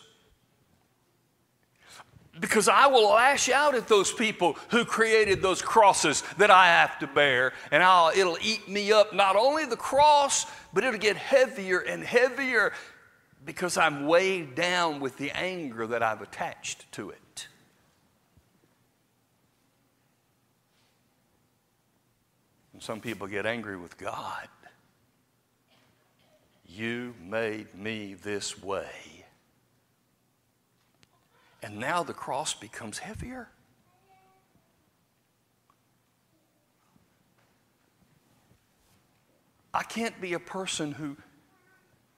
Because 2.40 2.68
I 2.68 2.88
will 2.88 3.10
lash 3.10 3.50
out 3.50 3.74
at 3.74 3.88
those 3.88 4.12
people 4.12 4.58
who 4.70 4.86
created 4.86 5.42
those 5.42 5.62
crosses 5.62 6.24
that 6.38 6.52
I 6.52 6.68
have 6.68 7.00
to 7.00 7.08
bear, 7.08 7.54
and 7.72 7.82
I'll, 7.82 8.12
it'll 8.16 8.38
eat 8.42 8.70
me 8.70 8.92
up. 8.92 9.14
Not 9.14 9.36
only 9.36 9.66
the 9.66 9.78
cross, 9.78 10.46
but 10.74 10.84
it'll 10.84 11.00
get 11.00 11.18
heavier 11.18 11.80
and 11.80 12.04
heavier 12.04 12.74
because 13.46 13.78
I'm 13.78 14.06
weighed 14.06 14.56
down 14.56 15.00
with 15.00 15.18
the 15.18 15.32
anger 15.32 15.88
that 15.88 16.04
I've 16.04 16.22
attached 16.22 16.92
to 16.94 17.10
it. 17.10 17.48
And 22.74 22.84
some 22.84 23.00
people 23.00 23.26
get 23.26 23.48
angry 23.48 23.78
with 23.78 23.98
God. 23.98 24.48
You 26.68 27.16
made 27.20 27.74
me 27.74 28.14
this 28.14 28.62
way. 28.62 29.17
And 31.64 31.80
now 31.80 32.04
the 32.04 32.14
cross 32.14 32.54
becomes 32.54 33.00
heavier. 33.00 33.50
I 39.74 39.84
can't 39.84 40.20
be 40.20 40.34
a 40.34 40.40
person 40.40 40.92
who 40.92 41.18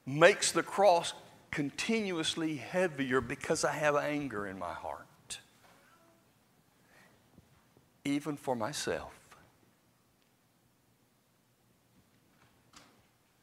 makes 0.06 0.52
the 0.52 0.63
cross 0.63 1.13
continuously 1.52 2.56
heavier 2.56 3.21
because 3.21 3.65
I 3.65 3.73
have 3.73 3.95
anger 3.95 4.47
in 4.47 4.58
my 4.58 4.73
heart, 4.73 5.39
even 8.06 8.38
for 8.38 8.56
myself. 8.56 9.13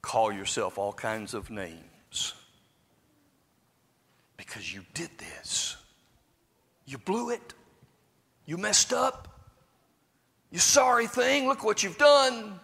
Call 0.02 0.32
yourself 0.32 0.78
all 0.78 0.92
kinds 0.92 1.34
of 1.34 1.50
names 1.50 2.34
because 4.36 4.72
you 4.72 4.82
did 4.94 5.10
this. 5.18 5.75
You 6.86 6.98
blew 6.98 7.30
it. 7.30 7.54
You 8.46 8.56
messed 8.56 8.92
up. 8.92 9.28
You 10.50 10.58
sorry 10.58 11.06
thing. 11.06 11.46
Look 11.46 11.64
what 11.64 11.82
you've 11.82 11.98
done. 11.98 12.60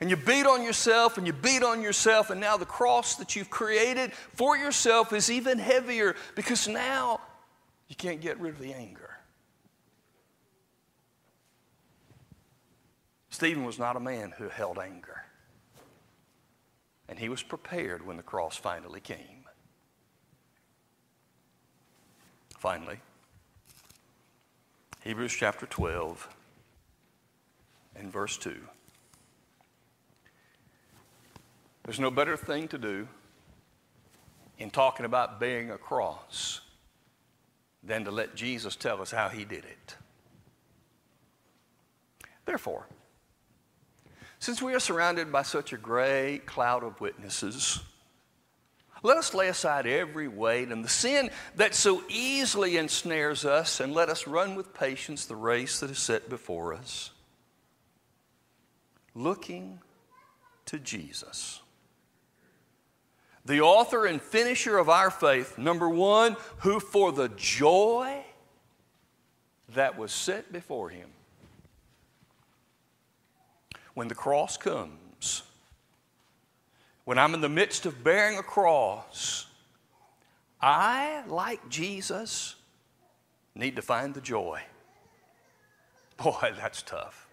And 0.00 0.10
you 0.10 0.16
beat 0.16 0.46
on 0.46 0.62
yourself 0.62 1.18
and 1.18 1.26
you 1.26 1.32
beat 1.32 1.62
on 1.62 1.82
yourself, 1.82 2.30
and 2.30 2.40
now 2.40 2.56
the 2.56 2.66
cross 2.66 3.14
that 3.16 3.34
you've 3.34 3.50
created 3.50 4.12
for 4.12 4.56
yourself 4.56 5.12
is 5.12 5.30
even 5.30 5.58
heavier 5.58 6.14
because 6.34 6.68
now 6.68 7.20
you 7.88 7.96
can't 7.96 8.20
get 8.20 8.38
rid 8.38 8.54
of 8.54 8.60
the 8.60 8.74
anger. 8.74 9.16
Stephen 13.30 13.64
was 13.64 13.78
not 13.78 13.96
a 13.96 14.00
man 14.00 14.32
who 14.36 14.48
held 14.48 14.78
anger, 14.78 15.22
and 17.08 17.18
he 17.18 17.28
was 17.28 17.42
prepared 17.42 18.06
when 18.06 18.16
the 18.16 18.22
cross 18.22 18.56
finally 18.56 19.00
came. 19.00 19.44
Finally, 22.58 22.98
Hebrews 25.06 25.34
chapter 25.34 25.66
12 25.66 26.28
and 27.94 28.12
verse 28.12 28.36
2. 28.38 28.56
There's 31.84 32.00
no 32.00 32.10
better 32.10 32.36
thing 32.36 32.66
to 32.66 32.76
do 32.76 33.06
in 34.58 34.70
talking 34.70 35.06
about 35.06 35.38
bearing 35.38 35.70
a 35.70 35.78
cross 35.78 36.60
than 37.84 38.04
to 38.04 38.10
let 38.10 38.34
Jesus 38.34 38.74
tell 38.74 39.00
us 39.00 39.12
how 39.12 39.28
he 39.28 39.44
did 39.44 39.64
it. 39.64 39.94
Therefore, 42.44 42.88
since 44.40 44.60
we 44.60 44.74
are 44.74 44.80
surrounded 44.80 45.30
by 45.30 45.42
such 45.42 45.72
a 45.72 45.76
great 45.76 46.46
cloud 46.46 46.82
of 46.82 47.00
witnesses, 47.00 47.78
Let 49.02 49.18
us 49.18 49.34
lay 49.34 49.48
aside 49.48 49.86
every 49.86 50.26
weight 50.28 50.68
and 50.68 50.84
the 50.84 50.88
sin 50.88 51.30
that 51.56 51.74
so 51.74 52.02
easily 52.08 52.76
ensnares 52.76 53.44
us, 53.44 53.80
and 53.80 53.92
let 53.92 54.08
us 54.08 54.26
run 54.26 54.54
with 54.54 54.74
patience 54.74 55.26
the 55.26 55.36
race 55.36 55.80
that 55.80 55.90
is 55.90 55.98
set 55.98 56.28
before 56.28 56.74
us. 56.74 57.10
Looking 59.14 59.80
to 60.66 60.78
Jesus, 60.78 61.60
the 63.44 63.60
author 63.60 64.06
and 64.06 64.20
finisher 64.20 64.76
of 64.76 64.88
our 64.88 65.10
faith, 65.10 65.56
number 65.56 65.88
one, 65.88 66.36
who 66.58 66.80
for 66.80 67.12
the 67.12 67.28
joy 67.28 68.24
that 69.74 69.96
was 69.96 70.12
set 70.12 70.52
before 70.52 70.88
him, 70.88 71.10
when 73.94 74.08
the 74.08 74.14
cross 74.14 74.56
comes, 74.56 75.42
when 77.06 77.18
I'm 77.18 77.34
in 77.34 77.40
the 77.40 77.48
midst 77.48 77.86
of 77.86 78.02
bearing 78.02 78.36
a 78.36 78.42
cross, 78.42 79.46
I, 80.60 81.22
like 81.28 81.68
Jesus, 81.68 82.56
need 83.54 83.76
to 83.76 83.82
find 83.82 84.12
the 84.12 84.20
joy. 84.20 84.60
Boy, 86.16 86.52
that's 86.58 86.82
tough. 86.82 87.28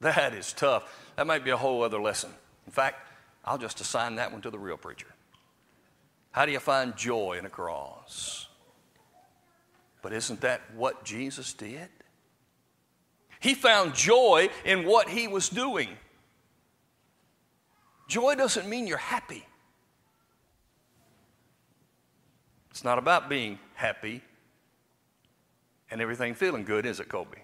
That 0.00 0.32
is 0.32 0.54
tough. 0.54 1.10
That 1.16 1.26
might 1.26 1.44
be 1.44 1.50
a 1.50 1.58
whole 1.58 1.82
other 1.82 2.00
lesson. 2.00 2.30
In 2.66 2.72
fact, 2.72 3.06
I'll 3.44 3.58
just 3.58 3.82
assign 3.82 4.16
that 4.16 4.32
one 4.32 4.40
to 4.40 4.50
the 4.50 4.58
real 4.58 4.78
preacher. 4.78 5.08
How 6.30 6.46
do 6.46 6.52
you 6.52 6.60
find 6.60 6.96
joy 6.96 7.36
in 7.38 7.44
a 7.44 7.50
cross? 7.50 8.48
But 10.00 10.14
isn't 10.14 10.40
that 10.40 10.62
what 10.74 11.04
Jesus 11.04 11.52
did? 11.52 11.90
He 13.40 13.52
found 13.52 13.94
joy 13.94 14.48
in 14.64 14.86
what 14.86 15.10
he 15.10 15.28
was 15.28 15.50
doing. 15.50 15.90
Joy 18.08 18.34
doesn't 18.34 18.68
mean 18.68 18.86
you're 18.86 18.96
happy. 18.96 19.46
It's 22.70 22.82
not 22.82 22.98
about 22.98 23.28
being 23.28 23.58
happy 23.74 24.22
and 25.90 26.00
everything 26.00 26.34
feeling 26.34 26.64
good, 26.64 26.86
is 26.86 27.00
it, 27.00 27.08
Colby? 27.08 27.38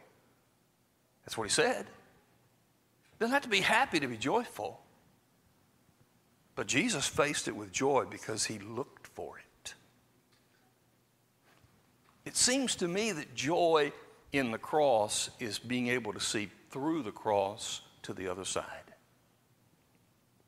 That's 1.25 1.37
what 1.37 1.45
he 1.45 1.51
said. 1.51 1.87
It 1.87 3.19
doesn't 3.21 3.33
have 3.33 3.43
to 3.43 3.49
be 3.49 3.61
happy 3.61 4.01
to 4.01 4.07
be 4.07 4.17
joyful. 4.17 4.81
But 6.55 6.67
Jesus 6.67 7.07
faced 7.07 7.49
it 7.49 7.57
with 7.57 7.73
joy 7.73 8.05
because 8.09 8.45
he 8.45 8.59
looked 8.59 9.09
for 9.09 9.39
it. 9.39 9.75
It 12.25 12.37
seems 12.37 12.77
to 12.77 12.89
me 12.89 13.13
that 13.13 13.35
joy 13.35 13.93
in 14.33 14.51
the 14.51 14.59
cross 14.59 15.31
is 15.41 15.59
being 15.59 15.89
able 15.89 16.13
to 16.13 16.21
see 16.21 16.51
through 16.71 17.03
the 17.03 17.13
cross 17.13 17.83
to 18.03 18.13
the 18.13 18.29
other 18.29 18.45
side. 18.45 18.84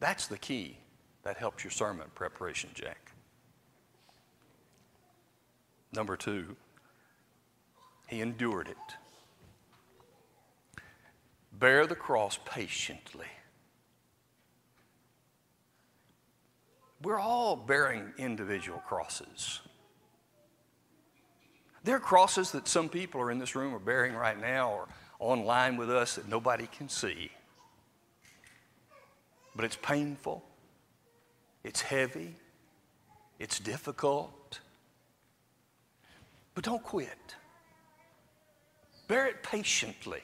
That's 0.06 0.28
the 0.28 0.38
key. 0.38 0.78
That 1.24 1.36
helps 1.36 1.64
your 1.64 1.72
sermon 1.72 2.06
preparation, 2.14 2.70
Jack. 2.74 3.10
Number 5.92 6.16
two, 6.16 6.54
he 8.06 8.20
endured 8.20 8.68
it. 8.68 8.76
Bear 11.52 11.88
the 11.88 11.96
cross 11.96 12.38
patiently. 12.44 13.26
We're 17.02 17.18
all 17.18 17.56
bearing 17.56 18.12
individual 18.16 18.78
crosses. 18.86 19.58
There 21.82 21.96
are 21.96 22.00
crosses 22.00 22.52
that 22.52 22.68
some 22.68 22.88
people 22.88 23.20
are 23.20 23.32
in 23.32 23.40
this 23.40 23.56
room 23.56 23.74
are 23.74 23.80
bearing 23.80 24.14
right 24.14 24.40
now 24.40 24.70
or 24.70 24.86
online 25.18 25.76
with 25.76 25.90
us 25.90 26.14
that 26.14 26.28
nobody 26.28 26.68
can 26.68 26.88
see. 26.88 27.32
But 29.56 29.64
it's 29.64 29.78
painful, 29.80 30.44
it's 31.64 31.80
heavy, 31.80 32.36
it's 33.38 33.58
difficult. 33.58 34.60
But 36.54 36.64
don't 36.64 36.82
quit. 36.82 37.34
Bear 39.08 39.26
it 39.26 39.42
patiently. 39.42 40.22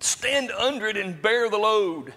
Stand 0.00 0.50
under 0.52 0.86
it 0.86 0.96
and 0.96 1.20
bear 1.20 1.50
the 1.50 1.58
load. 1.58 2.14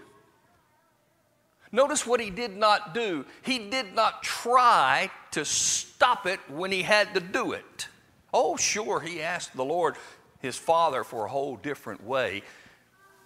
Notice 1.71 2.05
what 2.05 2.19
he 2.19 2.29
did 2.29 2.55
not 2.55 2.93
do. 2.93 3.25
He 3.43 3.69
did 3.69 3.95
not 3.95 4.23
try 4.23 5.09
to 5.31 5.45
stop 5.45 6.25
it 6.25 6.39
when 6.49 6.71
he 6.71 6.83
had 6.83 7.13
to 7.13 7.19
do 7.19 7.53
it. 7.53 7.87
Oh, 8.33 8.55
sure, 8.57 8.99
he 8.99 9.21
asked 9.21 9.55
the 9.55 9.65
Lord, 9.65 9.95
his 10.41 10.57
Father, 10.57 11.03
for 11.03 11.25
a 11.25 11.29
whole 11.29 11.55
different 11.55 12.03
way. 12.03 12.43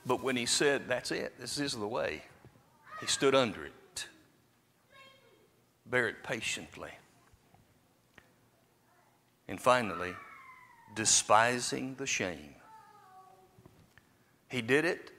But 0.05 0.21
when 0.21 0.35
he 0.35 0.45
said, 0.45 0.87
That's 0.87 1.11
it, 1.11 1.39
this 1.39 1.59
is 1.59 1.73
the 1.73 1.87
way, 1.87 2.21
he 3.01 3.07
stood 3.07 3.33
under 3.33 3.65
it. 3.65 4.07
Bear 5.85 6.07
it 6.07 6.23
patiently. 6.23 6.91
And 9.47 9.59
finally, 9.59 10.13
despising 10.95 11.95
the 11.95 12.07
shame. 12.07 12.55
He 14.49 14.61
did 14.61 14.85
it 14.85 15.11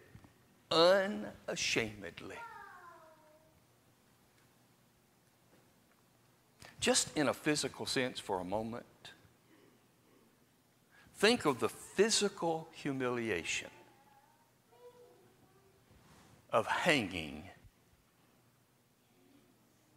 unashamedly. 0.70 2.36
Just 6.80 7.16
in 7.16 7.28
a 7.28 7.34
physical 7.34 7.86
sense 7.86 8.18
for 8.18 8.40
a 8.40 8.44
moment, 8.44 8.84
think 11.16 11.44
of 11.44 11.58
the 11.58 11.68
physical 11.68 12.68
humiliation 12.72 13.70
of 16.56 16.66
hanging, 16.66 17.42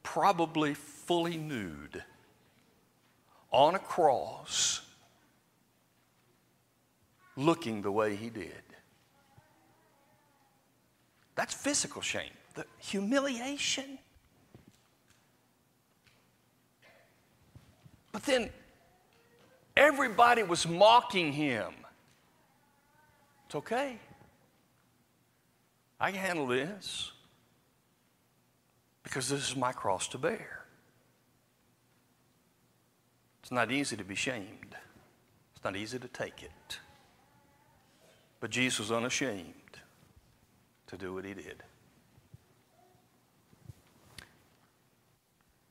probably 0.03 0.73
fully 0.73 1.37
nude, 1.37 2.03
on 3.49 3.75
a 3.75 3.79
cross, 3.79 4.81
looking 7.37 7.81
the 7.81 7.89
way 7.89 8.13
he 8.17 8.29
did. 8.29 8.51
That's 11.35 11.53
physical 11.53 12.01
shame. 12.01 12.33
The 12.55 12.65
humiliation 12.79 13.97
But 18.11 18.23
then 18.23 18.49
everybody 19.77 20.43
was 20.43 20.67
mocking 20.67 21.31
him. 21.31 21.71
It's 23.45 23.55
okay. 23.55 23.97
I 25.99 26.11
can 26.11 26.19
handle 26.19 26.47
this 26.47 27.11
because 29.03 29.29
this 29.29 29.49
is 29.49 29.55
my 29.55 29.71
cross 29.71 30.07
to 30.09 30.17
bear. 30.17 30.65
It's 33.41 33.51
not 33.51 33.71
easy 33.71 33.97
to 33.97 34.03
be 34.03 34.15
shamed, 34.15 34.75
it's 35.55 35.63
not 35.63 35.75
easy 35.75 35.99
to 35.99 36.07
take 36.07 36.43
it. 36.43 36.79
But 38.39 38.51
Jesus 38.51 38.79
was 38.79 38.91
unashamed 38.91 39.53
to 40.87 40.97
do 40.97 41.13
what 41.13 41.25
he 41.25 41.33
did. 41.33 41.63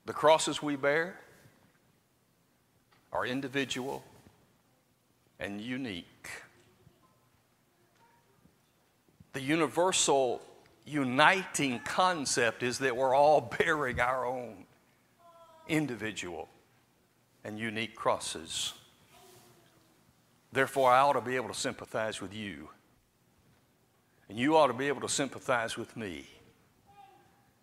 The 0.04 0.12
crosses 0.12 0.62
we 0.62 0.76
bear, 0.76 1.18
are 3.12 3.26
individual 3.26 4.04
and 5.40 5.60
unique. 5.60 6.28
The 9.38 9.44
universal 9.44 10.42
uniting 10.84 11.78
concept 11.84 12.64
is 12.64 12.80
that 12.80 12.96
we're 12.96 13.14
all 13.14 13.40
bearing 13.58 14.00
our 14.00 14.26
own 14.26 14.64
individual 15.68 16.48
and 17.44 17.56
unique 17.56 17.94
crosses. 17.94 18.72
Therefore, 20.52 20.90
I 20.90 20.98
ought 20.98 21.12
to 21.12 21.20
be 21.20 21.36
able 21.36 21.46
to 21.46 21.54
sympathize 21.54 22.20
with 22.20 22.34
you. 22.34 22.68
And 24.28 24.36
you 24.36 24.56
ought 24.56 24.66
to 24.66 24.72
be 24.72 24.88
able 24.88 25.02
to 25.02 25.08
sympathize 25.08 25.76
with 25.76 25.96
me 25.96 26.26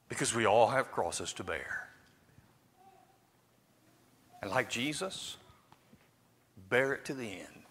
because 0.07 0.33
we 0.33 0.45
all 0.45 0.67
have 0.67 0.93
crosses 0.93 1.33
to 1.33 1.43
bear. 1.43 1.89
And 4.41 4.49
like 4.49 4.69
Jesus, 4.69 5.35
bear 6.69 6.93
it 6.93 7.03
to 7.03 7.13
the 7.13 7.31
end. 7.31 7.65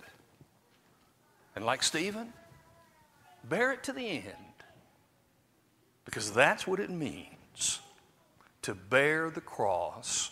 And 1.56 1.64
like 1.64 1.82
Stephen, 1.82 2.34
bear 3.48 3.72
it 3.72 3.82
to 3.84 3.92
the 3.92 4.08
end. 4.08 4.54
Because 6.04 6.32
that's 6.32 6.66
what 6.66 6.80
it 6.80 6.90
means 6.90 7.80
to 8.62 8.74
bear 8.74 9.30
the 9.30 9.40
cross, 9.40 10.30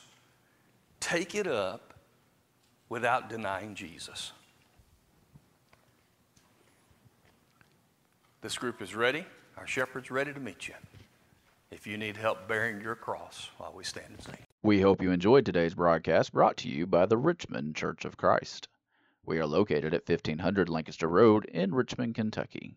take 1.01 1.35
it 1.35 1.47
up 1.47 1.95
without 2.89 3.29
denying 3.29 3.75
Jesus. 3.75 4.33
This 8.41 8.57
group 8.57 8.81
is 8.83 8.95
ready. 8.95 9.25
Our 9.57 9.67
shepherd's 9.67 10.11
ready 10.11 10.33
to 10.33 10.41
meet 10.41 10.67
you. 10.67 10.75
If 11.71 11.87
you 11.87 11.97
need 11.97 12.17
help 12.17 12.49
bearing 12.49 12.81
your 12.81 12.95
cross 12.95 13.51
while 13.57 13.73
we 13.75 13.85
stand 13.85 14.07
and 14.11 14.23
sing. 14.23 14.47
We 14.63 14.81
hope 14.81 15.03
you 15.03 15.11
enjoyed 15.11 15.47
today's 15.47 15.75
broadcast 15.75 16.33
brought 16.33 16.57
to 16.59 16.69
you 16.69 16.87
by 16.87 17.07
the 17.07 17.17
Richmond 17.17 17.77
Church 17.77 18.05
of 18.05 18.17
Christ. 18.17 18.69
We 19.25 19.39
are 19.39 19.47
located 19.47 19.95
at 19.95 20.09
1500 20.09 20.69
Lancaster 20.69 21.09
Road 21.09 21.45
in 21.47 21.75
Richmond, 21.75 22.15
Kentucky. 22.15 22.77